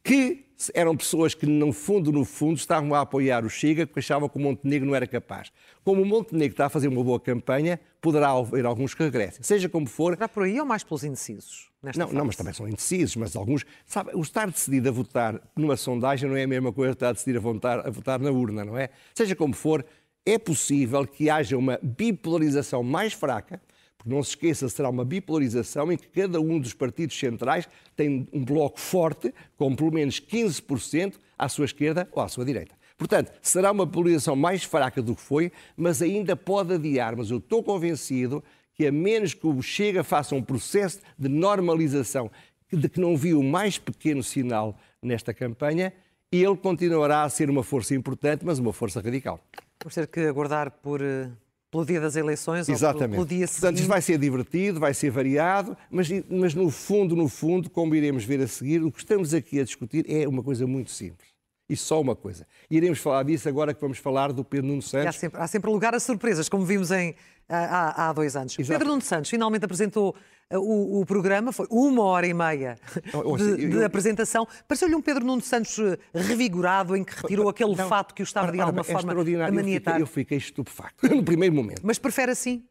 que 0.02 0.46
eram 0.74 0.96
pessoas 0.96 1.34
que, 1.34 1.46
no 1.46 1.72
fundo, 1.72 2.12
no 2.12 2.24
fundo, 2.24 2.56
estavam 2.56 2.94
a 2.94 3.00
apoiar 3.00 3.44
o 3.44 3.50
Chega, 3.50 3.86
porque 3.86 4.00
achavam 4.00 4.28
que 4.28 4.36
o 4.36 4.40
Montenegro 4.40 4.86
não 4.86 4.94
era 4.94 5.06
capaz. 5.06 5.52
Como 5.84 6.02
o 6.02 6.06
Montenegro 6.06 6.52
está 6.52 6.66
a 6.66 6.68
fazer 6.68 6.88
uma 6.88 7.02
boa 7.02 7.18
campanha, 7.18 7.80
poderá 8.00 8.30
haver 8.30 8.64
alguns 8.64 8.94
que 8.94 9.02
regressem. 9.02 9.42
Seja 9.42 9.68
como 9.68 9.86
for... 9.86 10.14
Será 10.14 10.28
por 10.28 10.44
aí 10.44 10.60
ou 10.60 10.66
mais 10.66 10.84
pelos 10.84 11.04
indecisos? 11.04 11.70
não, 11.82 11.92
fase? 11.92 12.14
não, 12.14 12.24
mas 12.24 12.36
também 12.36 12.52
são 12.52 12.68
indecisos, 12.68 13.16
mas 13.16 13.34
alguns... 13.34 13.64
Sabe, 13.84 14.10
o 14.14 14.20
estar 14.20 14.48
decidido 14.50 14.88
a 14.88 14.92
votar 14.92 15.40
numa 15.56 15.76
sondagem 15.76 16.28
não 16.28 16.36
é 16.36 16.44
a 16.44 16.48
mesma 16.48 16.72
coisa 16.72 16.92
que 16.92 16.96
estar 16.96 17.12
decidido 17.12 17.38
a 17.38 17.42
votar, 17.42 17.86
a 17.86 17.90
votar 17.90 18.20
na 18.20 18.30
urna, 18.30 18.64
não 18.64 18.78
é? 18.78 18.90
Seja 19.14 19.34
como 19.34 19.54
for, 19.54 19.84
é 20.24 20.38
possível 20.38 21.06
que 21.06 21.28
haja 21.28 21.56
uma 21.56 21.78
bipolarização 21.82 22.82
mais 22.82 23.12
fraca, 23.12 23.60
porque 24.02 24.08
não 24.08 24.22
se 24.22 24.30
esqueça, 24.30 24.68
será 24.68 24.90
uma 24.90 25.04
bipolarização 25.04 25.92
em 25.92 25.96
que 25.96 26.08
cada 26.08 26.40
um 26.40 26.58
dos 26.58 26.74
partidos 26.74 27.18
centrais 27.18 27.68
tem 27.96 28.28
um 28.32 28.44
bloco 28.44 28.80
forte, 28.80 29.32
com 29.56 29.74
pelo 29.74 29.92
menos 29.92 30.20
15% 30.20 31.14
à 31.38 31.48
sua 31.48 31.64
esquerda 31.64 32.08
ou 32.12 32.22
à 32.22 32.28
sua 32.28 32.44
direita. 32.44 32.74
Portanto, 32.98 33.32
será 33.40 33.70
uma 33.70 33.86
polarização 33.86 34.36
mais 34.36 34.64
fraca 34.64 35.00
do 35.00 35.14
que 35.14 35.22
foi, 35.22 35.52
mas 35.76 36.02
ainda 36.02 36.36
pode 36.36 36.74
adiar. 36.74 37.16
Mas 37.16 37.30
eu 37.30 37.38
estou 37.38 37.62
convencido 37.62 38.42
que, 38.74 38.86
a 38.86 38.92
menos 38.92 39.34
que 39.34 39.46
o 39.46 39.62
Chega 39.62 40.04
faça 40.04 40.34
um 40.34 40.42
processo 40.42 41.00
de 41.18 41.28
normalização 41.28 42.30
de 42.72 42.88
que 42.88 43.00
não 43.00 43.16
vi 43.16 43.34
o 43.34 43.42
mais 43.42 43.78
pequeno 43.78 44.22
sinal 44.22 44.78
nesta 45.00 45.34
campanha, 45.34 45.92
ele 46.30 46.56
continuará 46.56 47.24
a 47.24 47.28
ser 47.28 47.50
uma 47.50 47.62
força 47.62 47.94
importante, 47.94 48.44
mas 48.44 48.58
uma 48.58 48.72
força 48.72 49.00
radical. 49.00 49.40
Vamos 49.82 49.94
ter 49.94 50.06
que 50.06 50.20
aguardar 50.20 50.70
por, 50.70 51.02
eh, 51.02 51.28
pelo 51.72 51.86
dia 51.86 51.98
das 51.98 52.16
eleições 52.16 52.68
Exatamente. 52.68 53.18
ou 53.18 53.24
pelo, 53.24 53.26
dia 53.26 53.46
seguinte. 53.46 53.60
Portanto, 53.62 53.78
isto 53.78 53.88
vai 53.88 54.02
ser 54.02 54.18
divertido, 54.18 54.78
vai 54.78 54.92
ser 54.92 55.10
variado, 55.10 55.74
mas, 55.90 56.06
mas 56.28 56.54
no 56.54 56.70
fundo, 56.70 57.16
no 57.16 57.28
fundo, 57.28 57.70
como 57.70 57.94
iremos 57.94 58.24
ver 58.24 58.42
a 58.42 58.46
seguir, 58.46 58.82
o 58.82 58.92
que 58.92 58.98
estamos 58.98 59.32
aqui 59.32 59.58
a 59.58 59.64
discutir 59.64 60.04
é 60.06 60.28
uma 60.28 60.42
coisa 60.42 60.66
muito 60.66 60.90
simples. 60.90 61.31
E 61.72 61.76
só 61.76 61.98
uma 62.02 62.14
coisa. 62.14 62.46
Iremos 62.70 62.98
falar 62.98 63.22
disso 63.22 63.48
agora 63.48 63.72
que 63.72 63.80
vamos 63.80 63.96
falar 63.96 64.30
do 64.30 64.44
Pedro 64.44 64.66
Nuno 64.66 64.82
Santos. 64.82 65.06
Há 65.06 65.12
sempre, 65.12 65.40
há 65.40 65.46
sempre 65.46 65.70
lugar 65.70 65.94
a 65.94 66.00
surpresas, 66.00 66.46
como 66.46 66.66
vimos 66.66 66.90
em, 66.90 67.14
há, 67.48 68.10
há 68.10 68.12
dois 68.12 68.36
anos. 68.36 68.58
Exato. 68.58 68.78
Pedro 68.78 68.88
Nuno 68.88 69.00
Santos 69.00 69.30
finalmente 69.30 69.64
apresentou 69.64 70.14
uh, 70.52 70.58
o, 70.58 71.00
o, 71.00 71.06
programa, 71.06 71.50
foi 71.50 71.66
uma 71.70 72.02
hora 72.02 72.26
e 72.26 72.34
meia 72.34 72.76
de, 73.56 73.68
de 73.68 73.82
apresentação. 73.82 74.46
Pareceu-lhe 74.68 74.94
um 74.94 75.00
Pedro 75.00 75.24
Nuno 75.24 75.40
Santos 75.40 75.78
uh, 75.78 75.96
revigorado, 76.12 76.94
em 76.94 77.04
que 77.04 77.14
retirou 77.14 77.48
aquele 77.48 77.74
não, 77.74 77.88
fato 77.88 78.14
que 78.14 78.22
o 78.22 78.24
estava 78.24 78.52
de 78.52 78.60
alguma 78.60 78.82
é 78.82 78.84
forma 78.84 79.12
a 79.12 79.50
maniatar. 79.50 79.98
Eu 79.98 80.06
fiquei, 80.06 80.34
eu 80.34 80.36
fiquei 80.36 80.36
estupefacto 80.36 81.08
no 81.16 81.22
primeiro 81.22 81.54
momento. 81.54 81.80
Mas 81.82 81.98
prefere 81.98 82.32
assim? 82.32 82.62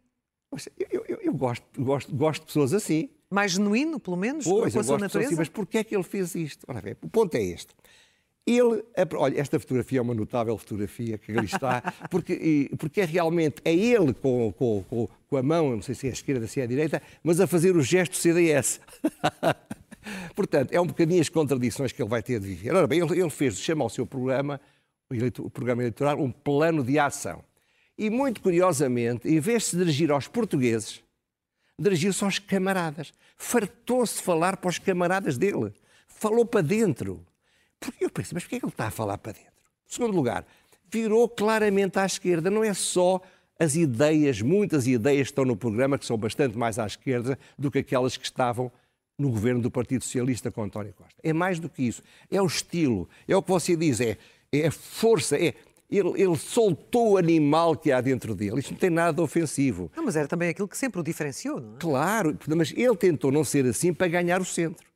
Eu, 0.77 1.05
eu, 1.07 1.19
eu, 1.23 1.33
gosto, 1.33 1.65
gosto, 1.81 2.15
gosto 2.15 2.41
de 2.41 2.45
pessoas 2.45 2.71
assim. 2.71 3.09
Mais 3.31 3.53
genuíno, 3.53 3.99
pelo 3.99 4.17
menos, 4.17 4.43
pois, 4.43 4.73
com 4.73 4.79
a 4.79 4.83
sua 4.83 4.99
natureza? 4.99 5.29
Assim, 5.29 5.37
mas 5.39 5.49
porquê 5.49 5.79
é 5.79 5.83
que 5.83 5.95
ele 5.95 6.03
fez 6.03 6.35
isto? 6.35 6.65
Ora 6.67 6.81
bem, 6.81 6.95
o 7.01 7.09
ponto 7.09 7.33
é 7.33 7.41
este. 7.41 7.73
Ele, 8.45 8.83
olha, 9.15 9.39
esta 9.39 9.59
fotografia 9.59 9.99
é 9.99 10.01
uma 10.01 10.15
notável 10.15 10.57
fotografia 10.57 11.17
que 11.17 11.31
ali 11.31 11.45
está, 11.45 11.93
porque, 12.09 12.71
porque 12.77 13.01
é 13.01 13.05
realmente, 13.05 13.61
é 13.63 13.73
ele 13.73 14.13
com, 14.13 14.51
com, 14.53 15.07
com, 15.29 15.37
a 15.37 15.43
mão, 15.43 15.75
não 15.75 15.81
sei 15.81 15.93
se 15.93 16.07
é 16.07 16.09
a 16.09 16.13
esquerda, 16.13 16.47
se 16.47 16.59
é 16.59 16.63
a 16.63 16.67
direita, 16.67 17.01
mas 17.23 17.39
a 17.39 17.45
fazer 17.45 17.75
o 17.75 17.81
gesto 17.81 18.15
CDS. 18.15 18.81
Portanto, 20.35 20.71
é 20.73 20.81
um 20.81 20.87
bocadinho 20.87 21.21
as 21.21 21.29
contradições 21.29 21.91
que 21.91 22.01
ele 22.01 22.09
vai 22.09 22.23
ter 22.23 22.39
de 22.39 22.47
viver. 22.47 22.73
Ora 22.73 22.87
bem, 22.87 22.99
ele, 22.99 23.19
ele 23.19 23.29
fez, 23.29 23.59
chama 23.59 23.83
ao 23.83 23.89
seu 23.89 24.07
programa, 24.07 24.59
o, 25.09 25.45
o 25.45 25.49
programa 25.49 25.83
eleitoral, 25.83 26.19
um 26.19 26.31
plano 26.31 26.83
de 26.83 26.97
ação. 26.97 27.43
E 27.97 28.09
muito 28.09 28.41
curiosamente, 28.41 29.27
em 29.27 29.39
vez 29.39 29.63
de 29.63 29.69
se 29.69 29.77
dirigir 29.77 30.11
aos 30.11 30.27
portugueses, 30.27 31.03
dirigiu-se 31.77 32.23
aos 32.23 32.39
camaradas. 32.39 33.13
Fartou-se 33.37 34.21
falar 34.21 34.57
para 34.57 34.69
os 34.69 34.79
camaradas 34.79 35.37
dele. 35.37 35.71
Falou 36.07 36.45
para 36.45 36.61
dentro. 36.61 37.23
Porque 37.81 38.05
eu 38.05 38.09
pensei, 38.11 38.33
mas 38.35 38.43
porquê 38.43 38.57
é 38.57 38.59
que 38.59 38.65
ele 38.65 38.71
está 38.71 38.87
a 38.87 38.91
falar 38.91 39.17
para 39.17 39.33
dentro? 39.33 39.49
Em 39.49 39.93
segundo 39.93 40.15
lugar, 40.15 40.45
virou 40.89 41.27
claramente 41.27 41.97
à 41.97 42.05
esquerda. 42.05 42.49
Não 42.49 42.63
é 42.63 42.73
só 42.73 43.19
as 43.59 43.75
ideias, 43.75 44.41
muitas 44.41 44.87
ideias 44.87 45.27
que 45.27 45.31
estão 45.31 45.43
no 45.43 45.57
programa, 45.57 45.97
que 45.97 46.05
são 46.05 46.17
bastante 46.17 46.57
mais 46.57 46.79
à 46.79 46.85
esquerda 46.85 47.37
do 47.57 47.71
que 47.71 47.79
aquelas 47.79 48.15
que 48.15 48.23
estavam 48.23 48.71
no 49.17 49.29
governo 49.29 49.61
do 49.61 49.69
Partido 49.69 50.03
Socialista 50.03 50.51
com 50.51 50.63
António 50.63 50.93
Costa. 50.93 51.15
É 51.23 51.33
mais 51.33 51.59
do 51.59 51.69
que 51.69 51.83
isso. 51.83 52.01
É 52.29 52.41
o 52.41 52.45
estilo, 52.45 53.09
é 53.27 53.35
o 53.35 53.41
que 53.41 53.49
você 53.49 53.75
diz, 53.75 53.99
é, 53.99 54.17
é 54.51 54.67
a 54.67 54.71
força, 54.71 55.35
é, 55.35 55.53
ele, 55.89 56.21
ele, 56.21 56.37
soltou 56.37 57.11
o 57.11 57.17
animal 57.17 57.75
que 57.75 57.91
há 57.91 57.99
dentro 57.99 58.33
dele. 58.33 58.59
Isto 58.59 58.71
não 58.71 58.79
tem 58.79 58.89
nada 58.89 59.13
de 59.13 59.21
ofensivo. 59.21 59.91
Não, 59.95 60.05
mas 60.05 60.15
era 60.15 60.27
também 60.27 60.49
aquilo 60.49 60.67
que 60.67 60.77
sempre 60.77 60.99
o 60.99 61.03
diferenciou, 61.03 61.59
não 61.59 61.75
é? 61.75 61.77
Claro, 61.79 62.37
mas 62.47 62.71
ele 62.71 62.95
tentou 62.95 63.31
não 63.31 63.43
ser 63.43 63.65
assim 63.65 63.93
para 63.93 64.07
ganhar 64.07 64.39
o 64.39 64.45
centro. 64.45 64.90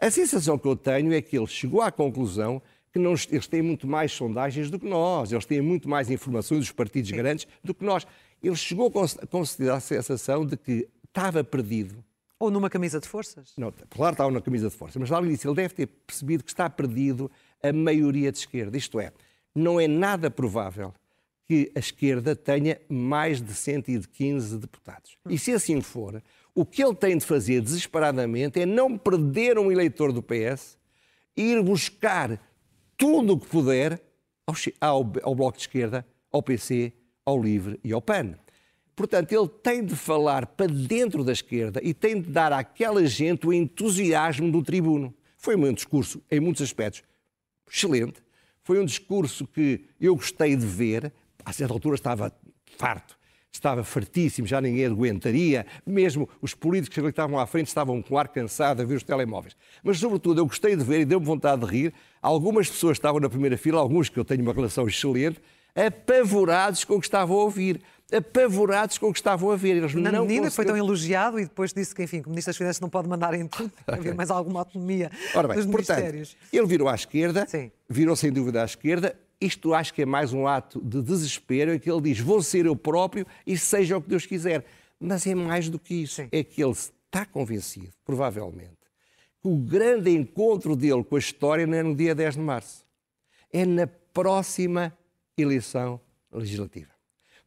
A 0.00 0.10
sensação 0.10 0.58
que 0.58 0.66
eu 0.66 0.74
tenho 0.74 1.12
é 1.12 1.20
que 1.20 1.36
ele 1.36 1.46
chegou 1.46 1.82
à 1.82 1.92
conclusão 1.92 2.62
que 2.90 2.98
não, 2.98 3.12
eles 3.30 3.46
têm 3.46 3.60
muito 3.60 3.86
mais 3.86 4.10
sondagens 4.10 4.70
do 4.70 4.78
que 4.78 4.88
nós, 4.88 5.30
eles 5.30 5.44
têm 5.44 5.60
muito 5.60 5.88
mais 5.88 6.10
informações 6.10 6.60
dos 6.60 6.72
partidos 6.72 7.10
grandes 7.10 7.46
do 7.62 7.74
que 7.74 7.84
nós. 7.84 8.06
Ele 8.42 8.56
chegou 8.56 8.88
a 8.88 9.26
considerar 9.26 9.76
a 9.76 9.80
sensação 9.80 10.46
de 10.46 10.56
que 10.56 10.88
estava 11.06 11.44
perdido. 11.44 12.02
Ou 12.38 12.50
numa 12.50 12.70
camisa 12.70 12.98
de 12.98 13.06
forças? 13.06 13.52
Não, 13.58 13.70
claro, 13.90 14.14
estava 14.14 14.30
numa 14.30 14.40
camisa 14.40 14.70
de 14.70 14.74
forças, 14.74 14.96
mas 14.96 15.12
além 15.12 15.32
disso, 15.32 15.46
ele 15.46 15.56
deve 15.56 15.74
ter 15.74 15.86
percebido 15.86 16.42
que 16.42 16.50
está 16.50 16.70
perdido 16.70 17.30
a 17.62 17.70
maioria 17.70 18.32
de 18.32 18.38
esquerda. 18.38 18.78
Isto 18.78 18.98
é, 18.98 19.12
não 19.54 19.78
é 19.78 19.86
nada 19.86 20.30
provável 20.30 20.94
que 21.46 21.70
a 21.74 21.78
esquerda 21.78 22.34
tenha 22.34 22.80
mais 22.88 23.42
de 23.42 23.52
115 23.52 24.56
deputados. 24.56 25.18
E 25.28 25.36
se 25.36 25.52
assim 25.52 25.82
for, 25.82 26.22
o 26.54 26.64
que 26.64 26.82
ele 26.82 26.94
tem 26.94 27.16
de 27.16 27.24
fazer 27.24 27.60
desesperadamente 27.60 28.60
é 28.60 28.66
não 28.66 28.98
perder 28.98 29.58
um 29.58 29.70
eleitor 29.70 30.12
do 30.12 30.22
PS 30.22 30.78
e 31.36 31.52
ir 31.52 31.62
buscar 31.62 32.40
tudo 32.96 33.34
o 33.34 33.38
que 33.38 33.46
puder 33.46 34.00
ao, 34.46 34.54
ao, 34.80 35.12
ao 35.22 35.34
Bloco 35.34 35.56
de 35.56 35.62
Esquerda, 35.62 36.06
ao 36.30 36.42
PC, 36.42 36.92
ao 37.24 37.40
LIVRE 37.40 37.78
e 37.82 37.92
ao 37.92 38.02
PAN. 38.02 38.34
Portanto, 38.94 39.32
ele 39.32 39.48
tem 39.62 39.84
de 39.84 39.96
falar 39.96 40.46
para 40.46 40.66
dentro 40.66 41.24
da 41.24 41.32
esquerda 41.32 41.80
e 41.82 41.94
tem 41.94 42.20
de 42.20 42.28
dar 42.28 42.52
àquela 42.52 43.04
gente 43.06 43.46
o 43.46 43.52
entusiasmo 43.52 44.50
do 44.50 44.62
tribuno. 44.62 45.14
Foi 45.36 45.56
um 45.56 45.72
discurso, 45.72 46.22
em 46.30 46.38
muitos 46.38 46.60
aspectos, 46.60 47.02
excelente. 47.70 48.22
Foi 48.62 48.78
um 48.78 48.84
discurso 48.84 49.46
que 49.46 49.86
eu 49.98 50.14
gostei 50.14 50.54
de 50.54 50.66
ver. 50.66 51.12
A 51.44 51.52
certa 51.52 51.72
altura 51.72 51.94
estava 51.94 52.30
farto 52.76 53.18
estava 53.52 53.84
fartíssimo, 53.84 54.46
já 54.46 54.60
ninguém 54.60 54.86
aguentaria, 54.86 55.66
mesmo 55.86 56.28
os 56.40 56.54
políticos 56.54 56.98
que 56.98 57.08
estavam 57.08 57.38
à 57.38 57.46
frente 57.46 57.66
estavam 57.68 58.00
com 58.00 58.14
o 58.14 58.18
ar 58.18 58.28
cansado 58.28 58.80
a 58.80 58.84
ver 58.84 58.94
os 58.94 59.02
telemóveis. 59.02 59.56
Mas, 59.82 59.98
sobretudo, 59.98 60.40
eu 60.40 60.46
gostei 60.46 60.76
de 60.76 60.84
ver 60.84 61.00
e 61.00 61.04
deu-me 61.04 61.26
vontade 61.26 61.64
de 61.64 61.70
rir. 61.70 61.94
Algumas 62.22 62.68
pessoas 62.68 62.96
estavam 62.96 63.20
na 63.20 63.28
primeira 63.28 63.58
fila, 63.58 63.80
alguns 63.80 64.08
que 64.08 64.18
eu 64.18 64.24
tenho 64.24 64.42
uma 64.42 64.52
relação 64.52 64.86
excelente, 64.86 65.40
apavorados 65.74 66.84
com 66.84 66.94
o 66.94 67.00
que 67.00 67.06
estavam 67.06 67.36
a 67.38 67.44
ouvir 67.44 67.80
apavorados 68.12 68.98
com 68.98 69.08
o 69.08 69.12
que 69.12 69.18
estavam 69.18 69.50
a 69.50 69.56
ver. 69.56 69.76
Eles 69.76 69.94
Na 69.94 70.10
não 70.10 70.26
medida 70.26 70.50
foi 70.50 70.64
tão 70.64 70.76
elogiado 70.76 71.38
e 71.38 71.44
depois 71.44 71.72
disse 71.72 71.94
que, 71.94 72.02
enfim, 72.02 72.20
que 72.20 72.26
o 72.26 72.30
Ministro 72.30 72.50
das 72.50 72.56
Finanças 72.56 72.80
não 72.80 72.88
pode 72.88 73.08
mandar 73.08 73.34
em 73.34 73.46
tudo, 73.46 73.70
haver 73.86 74.14
mais 74.14 74.30
alguma 74.30 74.60
autonomia 74.60 75.10
Ora 75.32 75.48
bem, 75.48 75.56
dos 75.58 75.66
portanto, 75.66 75.96
ministérios. 75.98 76.36
Ele 76.52 76.66
virou 76.66 76.88
à 76.88 76.94
esquerda, 76.96 77.46
Sim. 77.46 77.70
virou 77.88 78.16
sem 78.16 78.32
dúvida 78.32 78.62
à 78.62 78.64
esquerda, 78.64 79.16
isto 79.40 79.72
acho 79.72 79.94
que 79.94 80.02
é 80.02 80.06
mais 80.06 80.32
um 80.32 80.46
ato 80.46 80.80
de 80.80 81.00
desespero 81.00 81.72
em 81.72 81.78
que 81.78 81.90
ele 81.90 82.02
diz: 82.02 82.20
Vou 82.20 82.42
ser 82.42 82.66
eu 82.66 82.76
próprio 82.76 83.26
e 83.46 83.56
seja 83.56 83.96
o 83.96 84.02
que 84.02 84.08
Deus 84.08 84.26
quiser. 84.26 84.64
Mas 84.98 85.26
é 85.26 85.34
mais 85.34 85.68
do 85.68 85.78
que 85.78 85.94
isso. 85.94 86.16
Sim. 86.16 86.28
É 86.30 86.44
que 86.44 86.62
ele 86.62 86.72
está 86.72 87.24
convencido, 87.24 87.88
provavelmente, 88.04 88.76
que 89.40 89.48
o 89.48 89.56
grande 89.56 90.10
encontro 90.10 90.76
dele 90.76 91.02
com 91.02 91.16
a 91.16 91.18
história 91.18 91.66
não 91.66 91.76
é 91.76 91.82
no 91.82 91.94
dia 91.96 92.14
10 92.14 92.34
de 92.34 92.40
março. 92.40 92.84
É 93.50 93.64
na 93.64 93.86
próxima 93.86 94.96
eleição 95.36 95.98
legislativa. 96.30 96.90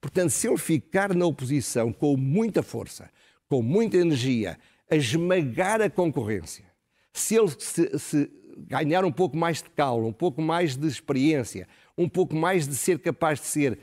Portanto, 0.02 0.32
se 0.32 0.48
ele 0.48 0.58
ficar 0.58 1.14
na 1.14 1.26
oposição 1.26 1.94
com 1.94 2.18
muita 2.18 2.64
força, 2.64 3.10
com 3.48 3.62
muita 3.62 3.98
energia, 3.98 4.60
a 4.90 4.96
esmagar 4.96 5.82
a 5.82 5.90
concorrência, 5.90 6.66
se 7.14 7.36
ele 7.36 7.50
se, 7.58 8.00
se 8.00 8.32
ganhar 8.58 9.06
um 9.06 9.12
pouco 9.12 9.38
mais 9.38 9.62
de 9.62 9.70
calo, 9.70 10.08
um 10.08 10.14
pouco 10.14 10.42
mais 10.42 10.76
de 10.76 10.88
experiência, 10.88 11.68
um 11.98 12.08
pouco 12.10 12.36
mais 12.36 12.68
de 12.68 12.76
ser 12.76 13.00
capaz 13.00 13.40
de 13.40 13.46
ser 13.46 13.80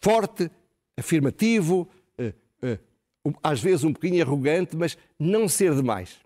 forte, 0.00 0.50
afirmativo, 0.96 1.88
uh, 2.18 2.66
uh, 2.66 3.34
às 3.42 3.60
vezes 3.60 3.84
um 3.84 3.92
bocadinho 3.92 4.22
arrogante, 4.22 4.76
mas 4.76 4.96
não 5.18 5.48
ser 5.48 5.74
demais. 5.74 6.16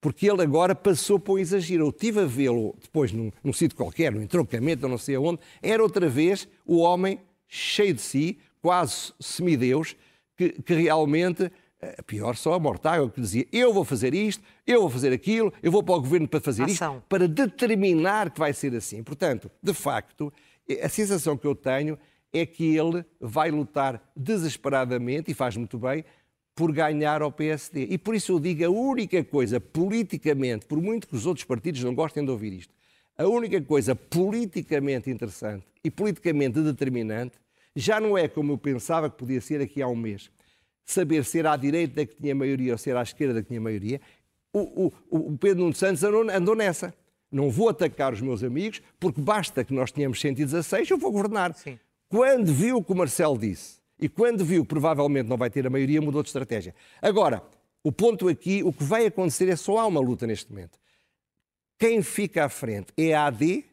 Porque 0.00 0.30
ele 0.30 0.42
agora 0.42 0.74
passou 0.74 1.18
para 1.18 1.32
o 1.32 1.38
exagero. 1.38 1.84
Eu 1.84 1.90
estive 1.90 2.20
a 2.20 2.26
vê-lo 2.26 2.74
depois 2.80 3.10
num, 3.10 3.30
num 3.42 3.52
sítio 3.52 3.76
qualquer, 3.76 4.12
num 4.12 4.22
entroncamento, 4.22 4.86
não 4.86 4.98
sei 4.98 5.14
aonde, 5.14 5.40
era 5.62 5.82
outra 5.82 6.08
vez 6.08 6.46
o 6.66 6.78
homem 6.78 7.18
cheio 7.48 7.94
de 7.94 8.02
si, 8.02 8.38
quase 8.60 9.12
semideus, 9.18 9.96
que, 10.36 10.50
que 10.50 10.74
realmente 10.74 11.50
pior 12.06 12.36
só 12.36 12.54
a 12.54 12.58
Mortágua, 12.58 13.10
que 13.10 13.20
dizia 13.20 13.46
eu 13.52 13.72
vou 13.72 13.84
fazer 13.84 14.14
isto, 14.14 14.42
eu 14.66 14.80
vou 14.80 14.90
fazer 14.90 15.12
aquilo, 15.12 15.52
eu 15.62 15.70
vou 15.70 15.82
para 15.82 15.94
o 15.94 16.00
governo 16.00 16.26
para 16.26 16.40
fazer 16.40 16.64
Ação. 16.64 16.96
isto, 16.96 17.04
para 17.08 17.28
determinar 17.28 18.30
que 18.30 18.38
vai 18.38 18.52
ser 18.52 18.74
assim. 18.74 19.02
Portanto, 19.02 19.50
de 19.62 19.74
facto, 19.74 20.32
a 20.82 20.88
sensação 20.88 21.36
que 21.36 21.46
eu 21.46 21.54
tenho 21.54 21.98
é 22.32 22.44
que 22.44 22.76
ele 22.76 23.04
vai 23.20 23.50
lutar 23.50 24.02
desesperadamente, 24.16 25.30
e 25.30 25.34
faz 25.34 25.56
muito 25.56 25.78
bem, 25.78 26.04
por 26.54 26.72
ganhar 26.72 27.22
ao 27.22 27.32
PSD. 27.32 27.86
E 27.90 27.98
por 27.98 28.14
isso 28.14 28.32
eu 28.32 28.40
digo 28.40 28.64
a 28.64 28.70
única 28.70 29.22
coisa 29.24 29.60
politicamente, 29.60 30.66
por 30.66 30.80
muito 30.80 31.08
que 31.08 31.14
os 31.14 31.26
outros 31.26 31.44
partidos 31.44 31.82
não 31.82 31.94
gostem 31.94 32.24
de 32.24 32.30
ouvir 32.30 32.52
isto, 32.52 32.74
a 33.16 33.26
única 33.26 33.60
coisa 33.62 33.94
politicamente 33.94 35.10
interessante 35.10 35.64
e 35.82 35.90
politicamente 35.90 36.60
determinante 36.60 37.38
já 37.76 38.00
não 38.00 38.16
é 38.16 38.28
como 38.28 38.52
eu 38.52 38.58
pensava 38.58 39.08
que 39.10 39.16
podia 39.16 39.40
ser 39.40 39.60
aqui 39.60 39.82
há 39.82 39.88
um 39.88 39.96
mês 39.96 40.30
saber 40.84 41.24
ser 41.24 41.46
à 41.46 41.56
direita 41.56 42.04
que 42.04 42.16
tinha 42.16 42.34
maioria 42.34 42.72
ou 42.72 42.78
ser 42.78 42.96
à 42.96 43.02
esquerda 43.02 43.42
que 43.42 43.48
tinha 43.48 43.60
maioria, 43.60 44.00
o, 44.52 44.92
o, 45.10 45.28
o 45.30 45.38
Pedro 45.38 45.62
Nuno 45.64 45.74
Santos 45.74 46.04
andou, 46.04 46.28
andou, 46.30 46.54
nessa. 46.54 46.94
Não 47.34 47.50
vou 47.50 47.68
atacar 47.68 48.12
os 48.12 48.20
meus 48.20 48.44
amigos, 48.44 48.80
porque 49.00 49.20
basta 49.20 49.64
que 49.64 49.74
nós 49.74 49.90
tenhamos 49.90 50.20
116, 50.20 50.88
eu 50.88 50.96
vou 50.96 51.10
governar. 51.10 51.52
Sim. 51.54 51.80
Quando 52.08 52.52
viu 52.52 52.76
o 52.76 52.84
que 52.84 52.92
o 52.92 52.96
Marcelo 52.96 53.36
disse 53.36 53.78
e 53.98 54.08
quando 54.08 54.44
viu 54.44 54.62
que 54.62 54.68
provavelmente 54.68 55.28
não 55.28 55.36
vai 55.36 55.50
ter 55.50 55.66
a 55.66 55.70
maioria, 55.70 56.00
mudou 56.00 56.22
de 56.22 56.28
estratégia. 56.28 56.72
Agora, 57.02 57.42
o 57.82 57.90
ponto 57.90 58.28
aqui, 58.28 58.62
o 58.62 58.72
que 58.72 58.84
vai 58.84 59.06
acontecer 59.06 59.48
é 59.48 59.56
só 59.56 59.78
há 59.78 59.86
uma 59.86 60.00
luta 60.00 60.28
neste 60.28 60.52
momento. 60.52 60.78
Quem 61.76 62.02
fica 62.02 62.44
à 62.44 62.48
frente 62.48 62.92
é 62.96 63.12
a 63.14 63.26
AD 63.26 63.64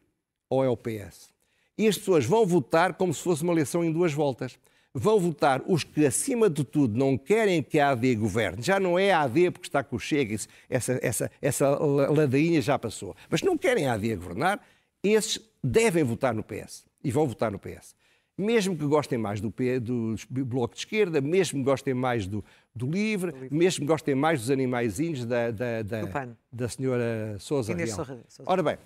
ou 0.50 0.64
é 0.64 0.68
o 0.68 0.76
PS? 0.76 1.32
E 1.78 1.86
as 1.86 1.96
pessoas 1.96 2.26
vão 2.26 2.44
votar 2.44 2.94
como 2.94 3.14
se 3.14 3.22
fosse 3.22 3.44
uma 3.44 3.52
eleição 3.52 3.84
em 3.84 3.92
duas 3.92 4.12
voltas 4.12 4.58
vão 4.94 5.18
votar 5.18 5.62
os 5.66 5.84
que, 5.84 6.04
acima 6.04 6.50
de 6.50 6.64
tudo, 6.64 6.98
não 6.98 7.16
querem 7.16 7.62
que 7.62 7.78
a 7.78 7.90
AD 7.90 8.14
governe. 8.16 8.62
Já 8.62 8.78
não 8.78 8.98
é 8.98 9.12
a 9.12 9.22
AD 9.22 9.50
porque 9.50 9.68
está 9.68 9.82
com 9.82 9.96
o 9.96 10.00
Chega, 10.00 10.36
essa, 10.68 10.98
essa, 11.02 11.30
essa 11.40 11.68
ladainha 11.68 12.60
já 12.60 12.78
passou. 12.78 13.16
Mas 13.30 13.42
não 13.42 13.56
querem 13.56 13.86
a 13.86 13.94
AD 13.94 14.16
governar, 14.16 14.60
esses 15.02 15.40
devem 15.62 16.04
votar 16.04 16.34
no 16.34 16.42
PS 16.42 16.84
e 17.02 17.10
vão 17.10 17.26
votar 17.26 17.50
no 17.50 17.58
PS. 17.58 17.94
Mesmo 18.36 18.76
que 18.76 18.84
gostem 18.84 19.18
mais 19.18 19.40
do, 19.40 19.52
do 19.80 20.16
Bloco 20.44 20.74
de 20.74 20.80
Esquerda, 20.80 21.20
mesmo 21.20 21.58
que 21.58 21.64
gostem 21.64 21.92
mais 21.92 22.26
do, 22.26 22.44
do 22.74 22.86
Livre, 22.86 23.30
livre. 23.30 23.54
mesmo 23.54 23.80
que 23.80 23.86
gostem 23.86 24.14
mais 24.14 24.40
dos 24.40 24.50
animaizinhos 24.50 25.24
da, 25.24 25.50
da, 25.50 25.82
da, 25.82 26.28
da 26.50 26.68
senhora 26.68 27.36
Sousa 27.38 27.74
Real. 27.74 28.06
Ora 28.46 28.62
bem, 28.62 28.78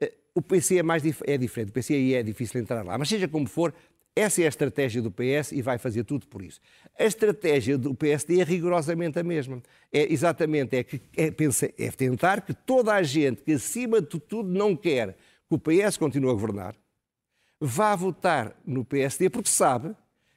eh, 0.00 0.12
o 0.34 0.40
PC 0.40 0.78
é, 0.78 0.82
mais, 0.84 1.02
é 1.26 1.36
diferente, 1.36 1.70
o 1.70 1.72
PC 1.72 1.94
aí 1.94 2.14
é 2.14 2.22
difícil 2.22 2.60
entrar 2.60 2.84
lá, 2.84 2.96
mas 2.96 3.08
seja 3.08 3.26
como 3.26 3.48
for, 3.48 3.74
essa 4.14 4.42
é 4.42 4.44
a 4.44 4.48
estratégia 4.48 5.00
do 5.00 5.10
PS 5.10 5.52
e 5.52 5.62
vai 5.62 5.78
fazer 5.78 6.04
tudo 6.04 6.26
por 6.26 6.42
isso. 6.42 6.60
A 6.98 7.04
estratégia 7.04 7.78
do 7.78 7.94
PSD 7.94 8.40
é 8.40 8.44
rigorosamente 8.44 9.18
a 9.18 9.22
mesma. 9.22 9.62
É 9.90 10.12
exatamente 10.12 10.76
é, 10.76 10.84
que, 10.84 11.00
é, 11.16 11.32
é 11.78 11.90
tentar 11.90 12.42
que 12.42 12.52
toda 12.52 12.92
a 12.92 13.02
gente 13.02 13.42
que 13.42 13.52
acima 13.52 14.02
de 14.02 14.20
tudo 14.20 14.50
não 14.50 14.76
quer 14.76 15.16
que 15.48 15.54
o 15.54 15.58
PS 15.58 15.96
continue 15.96 16.28
a 16.28 16.34
governar, 16.34 16.76
vá 17.58 17.96
votar 17.96 18.54
no 18.66 18.84
PSD 18.84 19.30
porque 19.30 19.48
sabe 19.48 19.96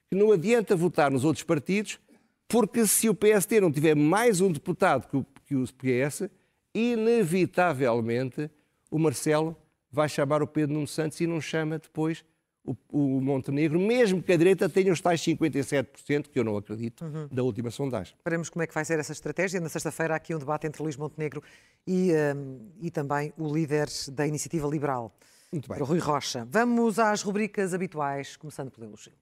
que 0.10 0.16
não 0.16 0.32
adianta 0.32 0.76
votar 0.76 1.12
nos 1.12 1.26
outros 1.26 1.44
partidos, 1.44 2.00
porque 2.48 2.88
se 2.88 3.10
o 3.10 3.16
PSD 3.16 3.60
não 3.60 3.72
tiver 3.72 3.96
mais 3.96 4.40
um 4.40 4.52
deputado 4.52 5.10
que 5.10 5.18
o, 5.18 5.26
que 5.46 5.56
o 5.56 5.66
PS, 5.66 6.30
inevitavelmente 6.74 8.50
o 8.90 8.98
Marcelo 8.98 9.58
vai 9.92 10.08
chamar 10.08 10.42
o 10.42 10.48
Pedro 10.48 10.76
Nuno 10.76 10.88
Santos 10.88 11.20
e 11.20 11.28
não 11.28 11.42
chama 11.42 11.78
depois 11.78 12.24
o, 12.66 12.76
o, 12.90 13.22
Montenegro, 13.22 13.80
mesmo 13.80 14.22
que 14.22 14.34
a 14.34 14.38
direita 14.38 14.68
tenha 14.68 14.92
os 14.92 15.00
tais 15.00 15.22
57%, 15.22 16.28
que 16.30 16.40
eu 16.40 16.44
não 16.44 16.58
acredito, 16.58 17.06
uhum. 17.06 17.28
da 17.32 17.44
última 17.44 17.70
sondagem. 17.70 18.16
Veremos 18.26 18.50
como 18.50 18.64
é 18.64 18.68
que 18.68 18.74
vai 18.74 18.84
ser 18.84 19.00
essa 19.00 19.12
estratégia. 19.12 19.60
Na 19.60 19.70
sexta-feira 19.70 20.14
há 20.14 20.18
aqui 20.18 20.34
um 20.34 20.40
debate 20.40 20.66
entre 20.66 20.82
Luís 20.82 20.98
Montenegro 20.98 21.44
e, 21.86 22.12
um, 22.36 22.72
e 22.82 22.90
também 22.90 23.32
o 23.38 23.54
líder 23.54 23.88
da 24.12 24.26
Iniciativa 24.26 24.68
Liberal, 24.68 25.16
Muito 25.52 25.70
bem. 25.70 25.80
Rui 25.80 26.00
Rocha. 26.00 26.48
Vamos 26.50 26.98
às 26.98 27.22
rubricas 27.22 27.74
habituais, 27.74 28.36
começando 28.36 28.72
pelo 28.72 28.88
elogio. 28.88 29.14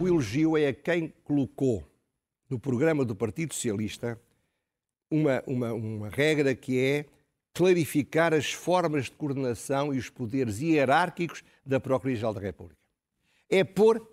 O 0.00 0.08
elogio 0.08 0.56
é 0.56 0.68
a 0.68 0.74
quem 0.74 1.12
colocou 1.22 1.86
no 2.50 2.58
programa 2.58 3.04
do 3.04 3.14
Partido 3.14 3.54
Socialista 3.54 4.20
uma, 5.10 5.42
uma, 5.46 5.72
uma 5.72 6.08
regra 6.08 6.54
que 6.54 6.78
é 6.78 7.06
clarificar 7.54 8.32
as 8.32 8.52
formas 8.52 9.06
de 9.06 9.12
coordenação 9.12 9.92
e 9.92 9.98
os 9.98 10.08
poderes 10.08 10.60
hierárquicos 10.60 11.42
da 11.64 11.78
Procuradoria-Geral 11.78 12.34
da 12.34 12.40
República. 12.40 12.80
É 13.48 13.62
pôr 13.62 14.06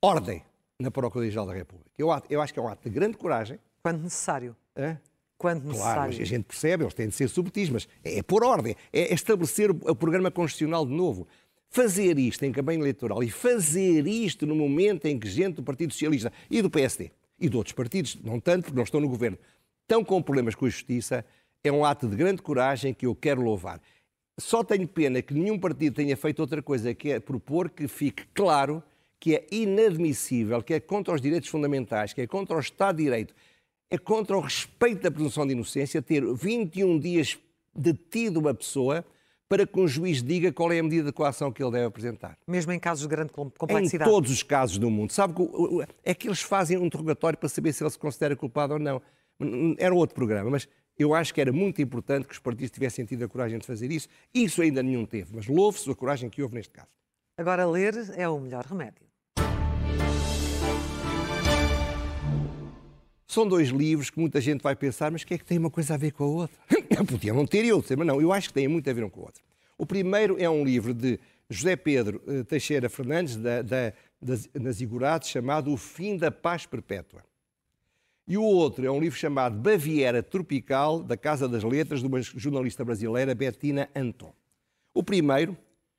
ordem 0.00 0.42
na 0.78 0.90
Procuradoria-Geral 0.90 1.46
da 1.46 1.54
República. 1.54 1.90
Eu, 1.96 2.08
eu, 2.28 2.42
acho 2.42 2.52
que 2.52 2.58
é 2.58 2.62
um 2.62 2.68
ato 2.68 2.88
de 2.88 2.94
grande 2.94 3.16
coragem. 3.16 3.58
Quando 3.82 4.02
necessário. 4.02 4.56
É? 4.74 4.96
Quando 5.38 5.64
necessário. 5.64 5.94
Claro, 5.94 6.22
a 6.22 6.24
gente 6.24 6.44
percebe, 6.44 6.82
eles 6.82 6.94
têm 6.94 7.08
de 7.08 7.14
ser 7.14 7.28
subtis, 7.28 7.70
mas 7.70 7.88
é, 8.04 8.18
é 8.18 8.22
pôr 8.22 8.44
ordem, 8.44 8.74
é 8.92 9.14
estabelecer 9.14 9.70
o 9.70 9.94
programa 9.94 10.30
constitucional 10.30 10.84
de 10.84 10.92
novo. 10.92 11.26
Fazer 11.68 12.18
isto 12.18 12.44
em 12.44 12.52
campanha 12.52 12.80
eleitoral 12.80 13.22
e 13.22 13.30
fazer 13.30 14.06
isto 14.06 14.46
no 14.46 14.54
momento 14.54 15.06
em 15.06 15.18
que 15.18 15.26
gente 15.26 15.54
do 15.54 15.62
Partido 15.62 15.92
Socialista 15.92 16.30
e 16.50 16.60
do 16.60 16.68
PSD 16.68 17.10
e 17.40 17.48
de 17.48 17.56
outros 17.56 17.74
partidos, 17.74 18.18
não 18.22 18.38
tanto 18.38 18.64
porque 18.64 18.76
não 18.76 18.84
estão 18.84 19.00
no 19.00 19.08
governo, 19.08 19.38
estão 19.80 20.04
com 20.04 20.22
problemas 20.22 20.54
com 20.54 20.66
a 20.66 20.68
justiça, 20.68 21.24
é 21.64 21.70
um 21.70 21.84
ato 21.84 22.08
de 22.08 22.16
grande 22.16 22.42
coragem 22.42 22.92
que 22.92 23.06
eu 23.06 23.14
quero 23.14 23.42
louvar. 23.42 23.80
Só 24.38 24.64
tenho 24.64 24.88
pena 24.88 25.22
que 25.22 25.34
nenhum 25.34 25.58
partido 25.58 25.94
tenha 25.94 26.16
feito 26.16 26.40
outra 26.40 26.62
coisa 26.62 26.94
que 26.94 27.10
é 27.10 27.20
propor 27.20 27.70
que 27.70 27.86
fique 27.86 28.24
claro 28.34 28.82
que 29.20 29.36
é 29.36 29.46
inadmissível, 29.52 30.60
que 30.62 30.74
é 30.74 30.80
contra 30.80 31.14
os 31.14 31.20
direitos 31.20 31.48
fundamentais, 31.48 32.12
que 32.12 32.22
é 32.22 32.26
contra 32.26 32.56
o 32.56 32.60
Estado 32.60 32.96
de 32.96 33.04
Direito, 33.04 33.32
é 33.88 33.96
contra 33.96 34.36
o 34.36 34.40
respeito 34.40 35.02
da 35.02 35.10
presunção 35.10 35.46
de 35.46 35.52
inocência 35.52 36.02
ter 36.02 36.24
21 36.24 36.98
dias 36.98 37.38
detido 37.72 38.40
uma 38.40 38.52
pessoa 38.52 39.04
para 39.48 39.66
que 39.66 39.78
um 39.78 39.86
juiz 39.86 40.22
diga 40.22 40.50
qual 40.50 40.72
é 40.72 40.78
a 40.78 40.82
medida 40.82 41.04
de 41.04 41.12
coação 41.12 41.52
que 41.52 41.62
ele 41.62 41.70
deve 41.70 41.84
apresentar. 41.84 42.38
Mesmo 42.48 42.72
em 42.72 42.80
casos 42.80 43.02
de 43.02 43.08
grande 43.08 43.30
complexidade? 43.32 44.10
Em 44.10 44.12
todos 44.12 44.30
os 44.30 44.42
casos 44.42 44.78
do 44.78 44.90
mundo. 44.90 45.12
Sabe 45.12 45.34
que 45.34 45.42
é 46.02 46.14
que 46.14 46.26
eles 46.26 46.40
fazem 46.40 46.78
um 46.78 46.86
interrogatório 46.86 47.38
para 47.38 47.50
saber 47.50 47.72
se 47.74 47.84
ele 47.84 47.90
se 47.90 47.98
considera 47.98 48.34
culpado 48.34 48.72
ou 48.72 48.78
não. 48.78 49.02
Era 49.78 49.94
outro 49.94 50.14
programa, 50.14 50.50
mas 50.50 50.66
eu 50.98 51.14
acho 51.14 51.32
que 51.32 51.40
era 51.40 51.52
muito 51.52 51.80
importante 51.80 52.26
que 52.26 52.32
os 52.32 52.38
partidos 52.38 52.70
tivessem 52.70 53.04
tido 53.04 53.24
a 53.24 53.28
coragem 53.28 53.58
de 53.58 53.66
fazer 53.66 53.90
isso. 53.90 54.08
Isso 54.34 54.62
ainda 54.62 54.82
nenhum 54.82 55.04
teve, 55.04 55.34
mas 55.34 55.46
louve-se 55.46 55.90
a 55.90 55.94
coragem 55.94 56.28
que 56.28 56.42
houve 56.42 56.54
neste 56.54 56.72
caso. 56.72 56.88
Agora, 57.36 57.66
ler 57.66 57.94
é 58.16 58.28
o 58.28 58.38
melhor 58.38 58.64
remédio. 58.66 59.06
São 63.26 63.48
dois 63.48 63.70
livros 63.70 64.10
que 64.10 64.20
muita 64.20 64.42
gente 64.42 64.60
vai 64.62 64.76
pensar, 64.76 65.10
mas 65.10 65.22
o 65.22 65.26
que 65.26 65.32
é 65.34 65.38
que 65.38 65.44
tem 65.44 65.56
uma 65.56 65.70
coisa 65.70 65.94
a 65.94 65.96
ver 65.96 66.12
com 66.12 66.24
a 66.24 66.26
outra? 66.26 66.58
Podia 67.08 67.32
não 67.32 67.46
ter 67.46 67.64
e 67.64 67.72
outro, 67.72 67.96
mas 67.96 68.06
não, 68.06 68.20
eu 68.20 68.30
acho 68.30 68.48
que 68.48 68.54
tem 68.54 68.68
muito 68.68 68.88
a 68.90 68.92
ver 68.92 69.02
um 69.02 69.08
com 69.08 69.20
o 69.20 69.24
outro. 69.24 69.42
O 69.78 69.86
primeiro 69.86 70.36
é 70.38 70.50
um 70.50 70.62
livro 70.62 70.92
de 70.92 71.18
José 71.48 71.74
Pedro 71.74 72.22
eh, 72.26 72.44
Teixeira 72.44 72.90
Fernandes, 72.90 73.36
da, 73.36 73.62
da, 73.62 73.92
das 74.20 74.80
Igurados, 74.82 75.28
chamado 75.28 75.72
O 75.72 75.78
Fim 75.78 76.18
da 76.18 76.30
Paz 76.30 76.66
Perpétua. 76.66 77.24
E 78.26 78.36
o 78.36 78.42
outro 78.42 78.86
é 78.86 78.90
um 78.90 79.00
livro 79.00 79.18
chamado 79.18 79.58
Baviera 79.58 80.22
Tropical, 80.22 81.02
da 81.02 81.16
Casa 81.16 81.48
das 81.48 81.64
Letras, 81.64 82.00
de 82.00 82.06
uma 82.06 82.22
jornalista 82.22 82.84
brasileira, 82.84 83.34
Bettina 83.34 83.88
Anton. 83.94 84.32
O 84.94 85.02
primeiro, 85.02 85.56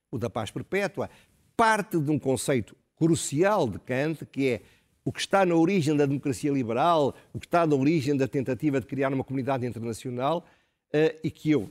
o 0.09 0.17
da 0.17 0.29
paz 0.29 0.49
perpétua, 0.49 1.09
parte 1.57 1.99
de 1.99 2.09
um 2.09 2.17
conceito 2.17 2.75
crucial 2.95 3.67
de 3.67 3.77
Kant, 3.79 4.25
que 4.25 4.47
é 4.47 4.61
o 5.03 5.11
que 5.11 5.19
está 5.19 5.45
na 5.45 5.53
origem 5.53 5.97
da 5.97 6.05
democracia 6.05 6.51
liberal, 6.51 7.13
o 7.33 7.39
que 7.39 7.45
está 7.45 7.67
na 7.67 7.75
origem 7.75 8.15
da 8.15 8.27
tentativa 8.27 8.79
de 8.79 8.85
criar 8.85 9.13
uma 9.13 9.23
comunidade 9.23 9.65
internacional, 9.65 10.45
eh, 10.93 11.17
e 11.21 11.29
que 11.29 11.51
eu, 11.51 11.69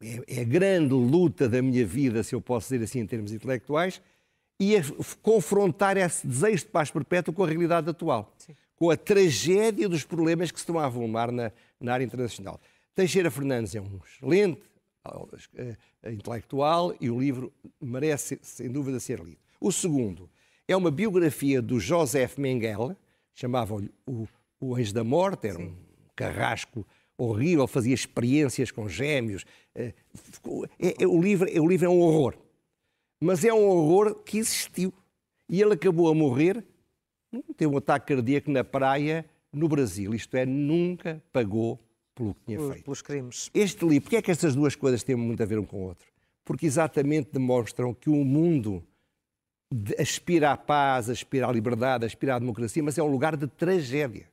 é, 0.00 0.38
é 0.38 0.40
a 0.42 0.44
grande 0.44 0.94
luta 0.94 1.48
da 1.48 1.60
minha 1.60 1.84
vida, 1.84 2.22
se 2.22 2.36
eu 2.36 2.40
posso 2.40 2.68
dizer 2.68 2.84
assim 2.84 3.00
em 3.00 3.06
termos 3.06 3.32
intelectuais, 3.32 4.00
e 4.60 4.74
confrontar 5.22 5.96
esse 5.96 6.24
desejo 6.24 6.66
de 6.66 6.70
paz 6.70 6.88
perpétua 6.88 7.34
com 7.34 7.42
a 7.42 7.48
realidade 7.48 7.90
atual. 7.90 8.32
Sim 8.38 8.54
com 8.78 8.90
a 8.90 8.96
tragédia 8.96 9.88
dos 9.88 10.04
problemas 10.04 10.50
que 10.50 10.58
se 10.58 10.62
estão 10.62 10.78
a 10.78 10.84
avolumar 10.84 11.32
na, 11.32 11.50
na 11.80 11.92
área 11.92 12.04
internacional. 12.04 12.60
Teixeira 12.94 13.30
Fernandes 13.30 13.74
é 13.74 13.80
um 13.80 14.00
excelente 14.06 14.62
uh, 15.06 16.10
intelectual 16.10 16.94
e 17.00 17.10
o 17.10 17.18
livro 17.18 17.52
merece, 17.80 18.38
sem 18.40 18.70
dúvida, 18.70 19.00
ser 19.00 19.18
lido. 19.18 19.38
O 19.60 19.72
segundo 19.72 20.30
é 20.66 20.76
uma 20.76 20.90
biografia 20.90 21.60
do 21.60 21.80
Joseph 21.80 22.38
Mengele, 22.38 22.96
chamava-lhe 23.34 23.90
o, 24.06 24.28
o 24.60 24.76
Anjo 24.76 24.94
da 24.94 25.02
Morte, 25.02 25.48
era 25.48 25.56
Sim. 25.56 25.66
um 25.66 25.76
carrasco 26.14 26.86
horrível, 27.16 27.66
fazia 27.66 27.94
experiências 27.94 28.70
com 28.70 28.88
gêmeos. 28.88 29.44
É, 29.74 29.92
é, 30.78 31.06
o, 31.06 31.20
livro, 31.20 31.48
é, 31.50 31.60
o 31.60 31.66
livro 31.66 31.86
é 31.86 31.88
um 31.88 32.00
horror. 32.00 32.34
Mas 33.20 33.44
é 33.44 33.52
um 33.52 33.66
horror 33.66 34.14
que 34.14 34.38
existiu. 34.38 34.94
E 35.48 35.60
ele 35.60 35.74
acabou 35.74 36.08
a 36.08 36.14
morrer 36.14 36.64
teve 37.56 37.72
um 37.72 37.76
ataque 37.76 38.14
cardíaco 38.14 38.50
na 38.50 38.64
praia 38.64 39.24
no 39.52 39.68
Brasil, 39.68 40.14
isto 40.14 40.36
é, 40.36 40.44
nunca 40.44 41.22
pagou 41.32 41.80
pelo 42.14 42.34
que 42.34 42.40
tinha 42.46 42.58
feito. 42.58 42.84
Pelos 42.84 43.02
crimes. 43.02 43.50
Este 43.54 43.84
livro, 43.84 44.02
porque 44.02 44.16
é 44.16 44.22
que 44.22 44.30
estas 44.30 44.54
duas 44.54 44.74
coisas 44.74 45.02
têm 45.02 45.16
muito 45.16 45.42
a 45.42 45.46
ver 45.46 45.58
um 45.58 45.64
com 45.64 45.78
o 45.78 45.86
outro? 45.86 46.06
Porque 46.44 46.66
exatamente 46.66 47.30
demonstram 47.32 47.94
que 47.94 48.10
o 48.10 48.24
mundo 48.24 48.82
aspira 49.98 50.52
à 50.52 50.56
paz, 50.56 51.08
aspira 51.10 51.46
à 51.46 51.52
liberdade, 51.52 52.04
aspira 52.04 52.36
à 52.36 52.38
democracia, 52.38 52.82
mas 52.82 52.98
é 52.98 53.02
um 53.02 53.06
lugar 53.06 53.36
de 53.36 53.46
tragédia. 53.46 54.28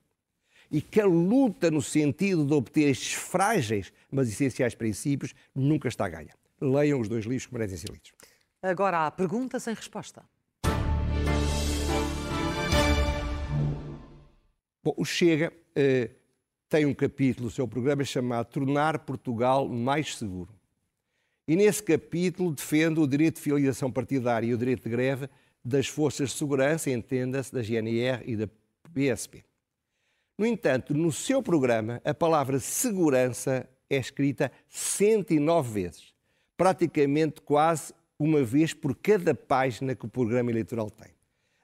E 0.71 0.81
que 0.81 0.99
a 0.99 1.05
luta 1.05 1.69
no 1.69 1.81
sentido 1.81 2.45
de 2.45 2.53
obter 2.53 2.89
estes 2.89 3.13
frágeis, 3.13 3.93
mas 4.09 4.29
essenciais 4.29 4.73
princípios, 4.73 5.35
nunca 5.53 5.87
está 5.87 6.05
a 6.05 6.09
ganha. 6.09 6.33
Leiam 6.59 6.99
os 6.99 7.07
dois 7.07 7.25
livros 7.25 7.45
que 7.45 7.53
merecem 7.53 7.77
ser 7.77 7.91
lidos. 7.91 8.13
Agora 8.63 9.05
há 9.05 9.11
pergunta 9.11 9.59
sem 9.59 9.73
resposta. 9.73 10.23
Bom, 14.85 14.93
o 14.97 15.03
Chega 15.03 15.51
eh, 15.75 16.11
tem 16.69 16.85
um 16.85 16.93
capítulo 16.93 17.45
no 17.45 17.51
seu 17.51 17.67
programa 17.67 18.03
chamado 18.03 18.45
Tornar 18.51 18.99
Portugal 18.99 19.67
Mais 19.67 20.15
Seguro. 20.15 20.53
E 21.47 21.55
nesse 21.55 21.81
capítulo 21.81 22.53
defende 22.53 22.99
o 22.99 23.07
direito 23.07 23.37
de 23.37 23.41
filiação 23.41 23.91
partidária 23.91 24.45
e 24.45 24.53
o 24.53 24.57
direito 24.59 24.83
de 24.83 24.89
greve 24.89 25.27
das 25.63 25.87
forças 25.87 26.29
de 26.29 26.35
segurança, 26.35 26.91
entenda-se, 26.91 27.51
da 27.51 27.63
GNR 27.63 28.31
e 28.31 28.35
da 28.35 28.47
PSP. 28.93 29.43
No 30.37 30.45
entanto, 30.45 30.93
no 30.93 31.11
seu 31.11 31.41
programa, 31.41 31.99
a 32.05 32.13
palavra 32.13 32.59
segurança 32.59 33.67
é 33.89 33.97
escrita 33.97 34.51
109 34.69 35.81
vezes, 35.81 36.13
praticamente 36.55 37.41
quase 37.41 37.91
uma 38.19 38.43
vez 38.43 38.71
por 38.71 38.95
cada 38.95 39.33
página 39.33 39.95
que 39.95 40.05
o 40.05 40.09
programa 40.09 40.51
eleitoral 40.51 40.91
tem. 40.91 41.09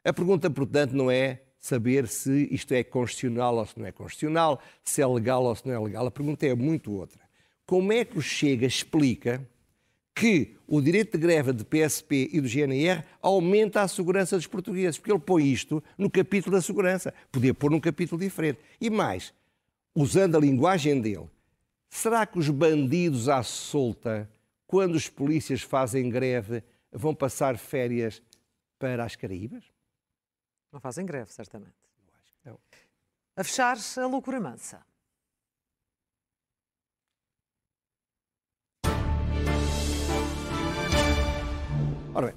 A 0.03 0.11
pergunta, 0.11 0.49
portanto, 0.49 0.93
não 0.93 1.11
é 1.11 1.41
saber 1.61 2.07
se 2.07 2.49
isto 2.51 2.73
é 2.73 2.83
constitucional 2.83 3.55
ou 3.55 3.65
se 3.65 3.79
não 3.79 3.85
é 3.85 3.91
constitucional, 3.93 4.61
se 4.83 5.01
é 5.01 5.07
legal 5.07 5.45
ou 5.45 5.55
se 5.55 5.65
não 5.65 5.73
é 5.73 5.79
legal. 5.79 6.05
A 6.05 6.11
pergunta 6.11 6.45
é 6.45 6.53
muito 6.53 6.91
outra. 6.91 7.21
Como 7.65 7.93
é 7.93 8.03
que 8.03 8.17
o 8.17 8.21
Chega 8.21 8.65
explica 8.65 9.47
que 10.13 10.57
o 10.67 10.81
direito 10.81 11.17
de 11.17 11.21
greve 11.21 11.53
de 11.53 11.63
PSP 11.63 12.29
e 12.33 12.41
do 12.41 12.47
GNR 12.49 13.03
aumenta 13.21 13.81
a 13.81 13.87
segurança 13.87 14.35
dos 14.35 14.47
portugueses? 14.47 14.97
Porque 14.97 15.11
ele 15.11 15.19
põe 15.19 15.49
isto 15.49 15.81
no 15.97 16.09
capítulo 16.09 16.57
da 16.57 16.61
segurança. 16.61 17.13
Podia 17.31 17.53
pôr 17.53 17.71
num 17.71 17.79
capítulo 17.79 18.19
diferente. 18.19 18.59
E 18.81 18.89
mais, 18.89 19.33
usando 19.95 20.35
a 20.35 20.39
linguagem 20.39 20.99
dele, 20.99 21.29
Será 21.91 22.25
que 22.25 22.39
os 22.39 22.49
bandidos 22.49 23.27
à 23.27 23.43
solta, 23.43 24.27
quando 24.65 24.95
os 24.95 25.09
polícias 25.09 25.61
fazem 25.61 26.09
greve, 26.09 26.63
vão 26.89 27.13
passar 27.13 27.57
férias 27.57 28.21
para 28.79 29.03
as 29.03 29.17
Caraíbas? 29.17 29.65
Não 30.71 30.79
fazem 30.79 31.05
greve, 31.05 31.31
certamente. 31.33 31.75
Eu 32.05 32.13
acho 32.17 32.33
que 32.33 32.49
não. 32.49 32.59
A 33.35 33.43
fechar, 33.43 33.77
a 33.97 34.07
loucura 34.07 34.39
mansa. 34.39 34.85
Ora 42.13 42.27
bem, 42.27 42.35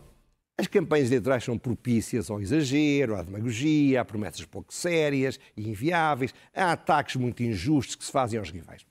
as 0.56 0.68
campanhas 0.68 1.08
eleitorais 1.08 1.42
são 1.42 1.58
propícias 1.58 2.30
ao 2.30 2.40
exagero, 2.40 3.16
à 3.16 3.22
demagogia, 3.22 4.00
a 4.00 4.04
promessas 4.04 4.44
pouco 4.44 4.72
sérias 4.72 5.38
e 5.56 5.68
inviáveis, 5.68 6.32
a 6.54 6.72
ataques 6.72 7.16
muito 7.16 7.42
injustos 7.42 7.96
que 7.96 8.04
se 8.04 8.12
fazem 8.12 8.38
aos 8.38 8.50
rivais. 8.50 8.86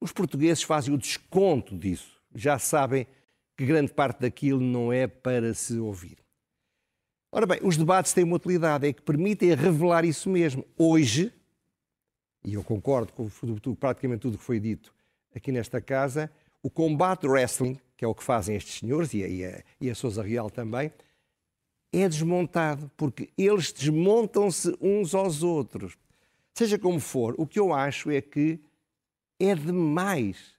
Os 0.00 0.12
portugueses 0.12 0.62
fazem 0.62 0.92
o 0.92 0.98
desconto 0.98 1.76
disso. 1.76 2.20
Já 2.34 2.58
sabem 2.58 3.06
que 3.56 3.64
grande 3.64 3.92
parte 3.92 4.20
daquilo 4.20 4.60
não 4.60 4.92
é 4.92 5.06
para 5.06 5.54
se 5.54 5.78
ouvir. 5.78 6.21
Ora 7.34 7.46
bem, 7.46 7.58
os 7.62 7.76
debates 7.76 8.12
têm 8.12 8.24
uma 8.24 8.36
utilidade, 8.36 8.86
é 8.86 8.92
que 8.92 9.02
permitem 9.02 9.54
revelar 9.54 10.04
isso 10.04 10.28
mesmo. 10.28 10.64
Hoje, 10.76 11.32
e 12.44 12.54
eu 12.54 12.62
concordo 12.62 13.12
com 13.12 13.28
praticamente 13.74 14.20
tudo 14.20 14.36
que 14.38 14.44
foi 14.44 14.60
dito 14.60 14.94
aqui 15.34 15.50
nesta 15.50 15.80
casa, 15.80 16.30
o 16.62 16.68
combate 16.68 17.26
wrestling 17.26 17.78
que 18.02 18.04
é 18.04 18.08
o 18.08 18.16
que 18.16 18.24
fazem 18.24 18.56
estes 18.56 18.80
senhores, 18.80 19.14
e 19.14 19.22
a, 19.22 19.28
e 19.28 19.44
a, 19.44 19.62
e 19.80 19.88
a 19.88 19.94
Sousa 19.94 20.24
Real 20.24 20.50
também, 20.50 20.92
é 21.92 22.08
desmontado, 22.08 22.90
porque 22.96 23.30
eles 23.38 23.70
desmontam-se 23.70 24.76
uns 24.80 25.14
aos 25.14 25.44
outros. 25.44 25.96
Seja 26.52 26.76
como 26.76 26.98
for, 26.98 27.36
o 27.38 27.46
que 27.46 27.60
eu 27.60 27.72
acho 27.72 28.10
é 28.10 28.20
que 28.20 28.58
é 29.38 29.54
demais, 29.54 30.56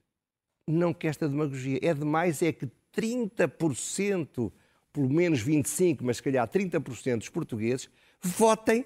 não 0.65 0.93
que 0.93 1.05
esta 1.05 1.27
demagogia, 1.27 1.79
é 1.81 1.93
demais 1.93 2.41
é 2.41 2.53
que 2.53 2.71
30%, 2.95 4.49
pelo 4.93 5.09
menos 5.09 5.43
25%, 5.43 5.99
mas 6.01 6.17
se 6.17 6.23
calhar 6.23 6.47
30% 6.47 7.17
dos 7.17 7.29
portugueses, 7.29 7.89
votem 8.21 8.85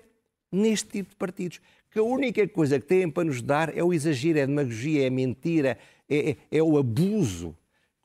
neste 0.51 0.87
tipo 0.87 1.11
de 1.11 1.15
partidos. 1.17 1.61
Que 1.91 1.99
a 1.99 2.03
única 2.03 2.47
coisa 2.47 2.79
que 2.79 2.87
têm 2.87 3.09
para 3.09 3.25
nos 3.25 3.41
dar 3.41 3.77
é 3.77 3.83
o 3.83 3.93
exagero, 3.93 4.39
é 4.39 4.43
a 4.43 4.45
demagogia, 4.45 5.03
é 5.03 5.07
a 5.07 5.11
mentira, 5.11 5.77
é, 6.09 6.31
é, 6.31 6.37
é 6.51 6.63
o 6.63 6.77
abuso 6.77 7.55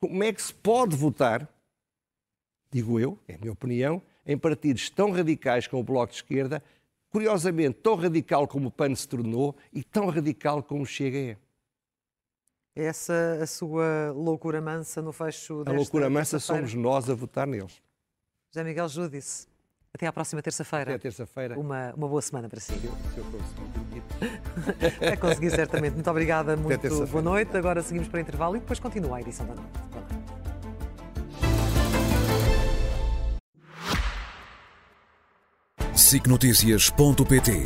como 0.03 0.21
é 0.21 0.33
que 0.33 0.41
se 0.41 0.53
pode 0.53 0.97
votar, 0.97 1.47
digo 2.69 2.99
eu, 2.99 3.17
é 3.25 3.35
a 3.35 3.37
minha 3.37 3.53
opinião, 3.53 4.01
em 4.25 4.37
partidos 4.37 4.89
tão 4.89 5.11
radicais 5.11 5.65
como 5.65 5.81
o 5.81 5.85
Bloco 5.85 6.11
de 6.11 6.17
Esquerda, 6.17 6.61
curiosamente 7.09 7.79
tão 7.81 7.95
radical 7.95 8.45
como 8.45 8.67
o 8.67 8.71
PAN 8.71 8.93
se 8.95 9.07
tornou 9.07 9.55
e 9.71 9.81
tão 9.81 10.07
radical 10.07 10.61
como 10.61 10.81
o 10.81 10.85
Chega 10.85 11.17
é. 11.17 11.37
Essa 12.75 13.39
a 13.41 13.47
sua 13.47 14.11
loucura 14.13 14.59
mansa 14.59 15.01
no 15.01 15.13
fecho 15.13 15.59
desta 15.59 15.71
A 15.71 15.73
loucura 15.73 16.09
mansa 16.09 16.37
somos 16.37 16.73
nós 16.73 17.09
a 17.09 17.13
votar 17.13 17.47
neles. 17.47 17.81
José 18.53 18.63
Miguel 18.63 18.87
Júdice, 18.87 19.47
até 19.91 20.05
à 20.05 20.13
próxima 20.13 20.39
terça-feira. 20.39 20.91
Até 20.91 20.99
terça-feira. 20.99 21.59
Uma, 21.59 21.91
uma 21.97 22.07
boa 22.07 22.21
semana 22.21 22.47
para 22.47 22.59
si. 22.59 22.71
Se 22.71 22.85
eu, 22.85 22.93
eu 23.17 23.23
conseguir. 23.25 24.03
Vai 24.99 25.17
conseguir, 25.17 25.49
certamente. 25.49 25.93
Muito 25.95 26.09
obrigada, 26.11 26.55
muito 26.55 27.07
boa 27.07 27.21
noite. 27.23 27.57
Agora 27.57 27.81
seguimos 27.81 28.07
para 28.07 28.19
o 28.19 28.21
intervalo 28.21 28.55
e 28.55 28.59
depois 28.59 28.79
continua 28.79 29.17
a 29.17 29.21
edição 29.21 29.47
da 29.47 29.55
noite. 29.55 29.71
SICNotícias.pt 35.95 37.63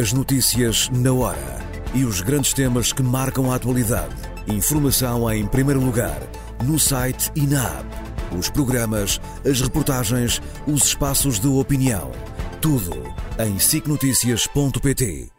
As 0.00 0.12
notícias 0.12 0.88
na 0.90 1.12
hora 1.12 1.58
e 1.92 2.04
os 2.04 2.20
grandes 2.20 2.52
temas 2.52 2.92
que 2.92 3.02
marcam 3.02 3.50
a 3.50 3.56
atualidade. 3.56 4.14
Informação 4.46 5.28
em 5.32 5.44
primeiro 5.48 5.80
lugar, 5.80 6.20
no 6.64 6.78
site 6.78 7.32
e 7.34 7.44
na 7.44 7.80
app. 7.80 8.07
Os 8.36 8.50
programas, 8.50 9.20
as 9.48 9.60
reportagens, 9.60 10.40
os 10.66 10.84
espaços 10.84 11.38
de 11.38 11.48
opinião. 11.48 12.10
Tudo 12.60 12.92
em 13.38 13.58
SICNotícias.pt. 13.58 15.37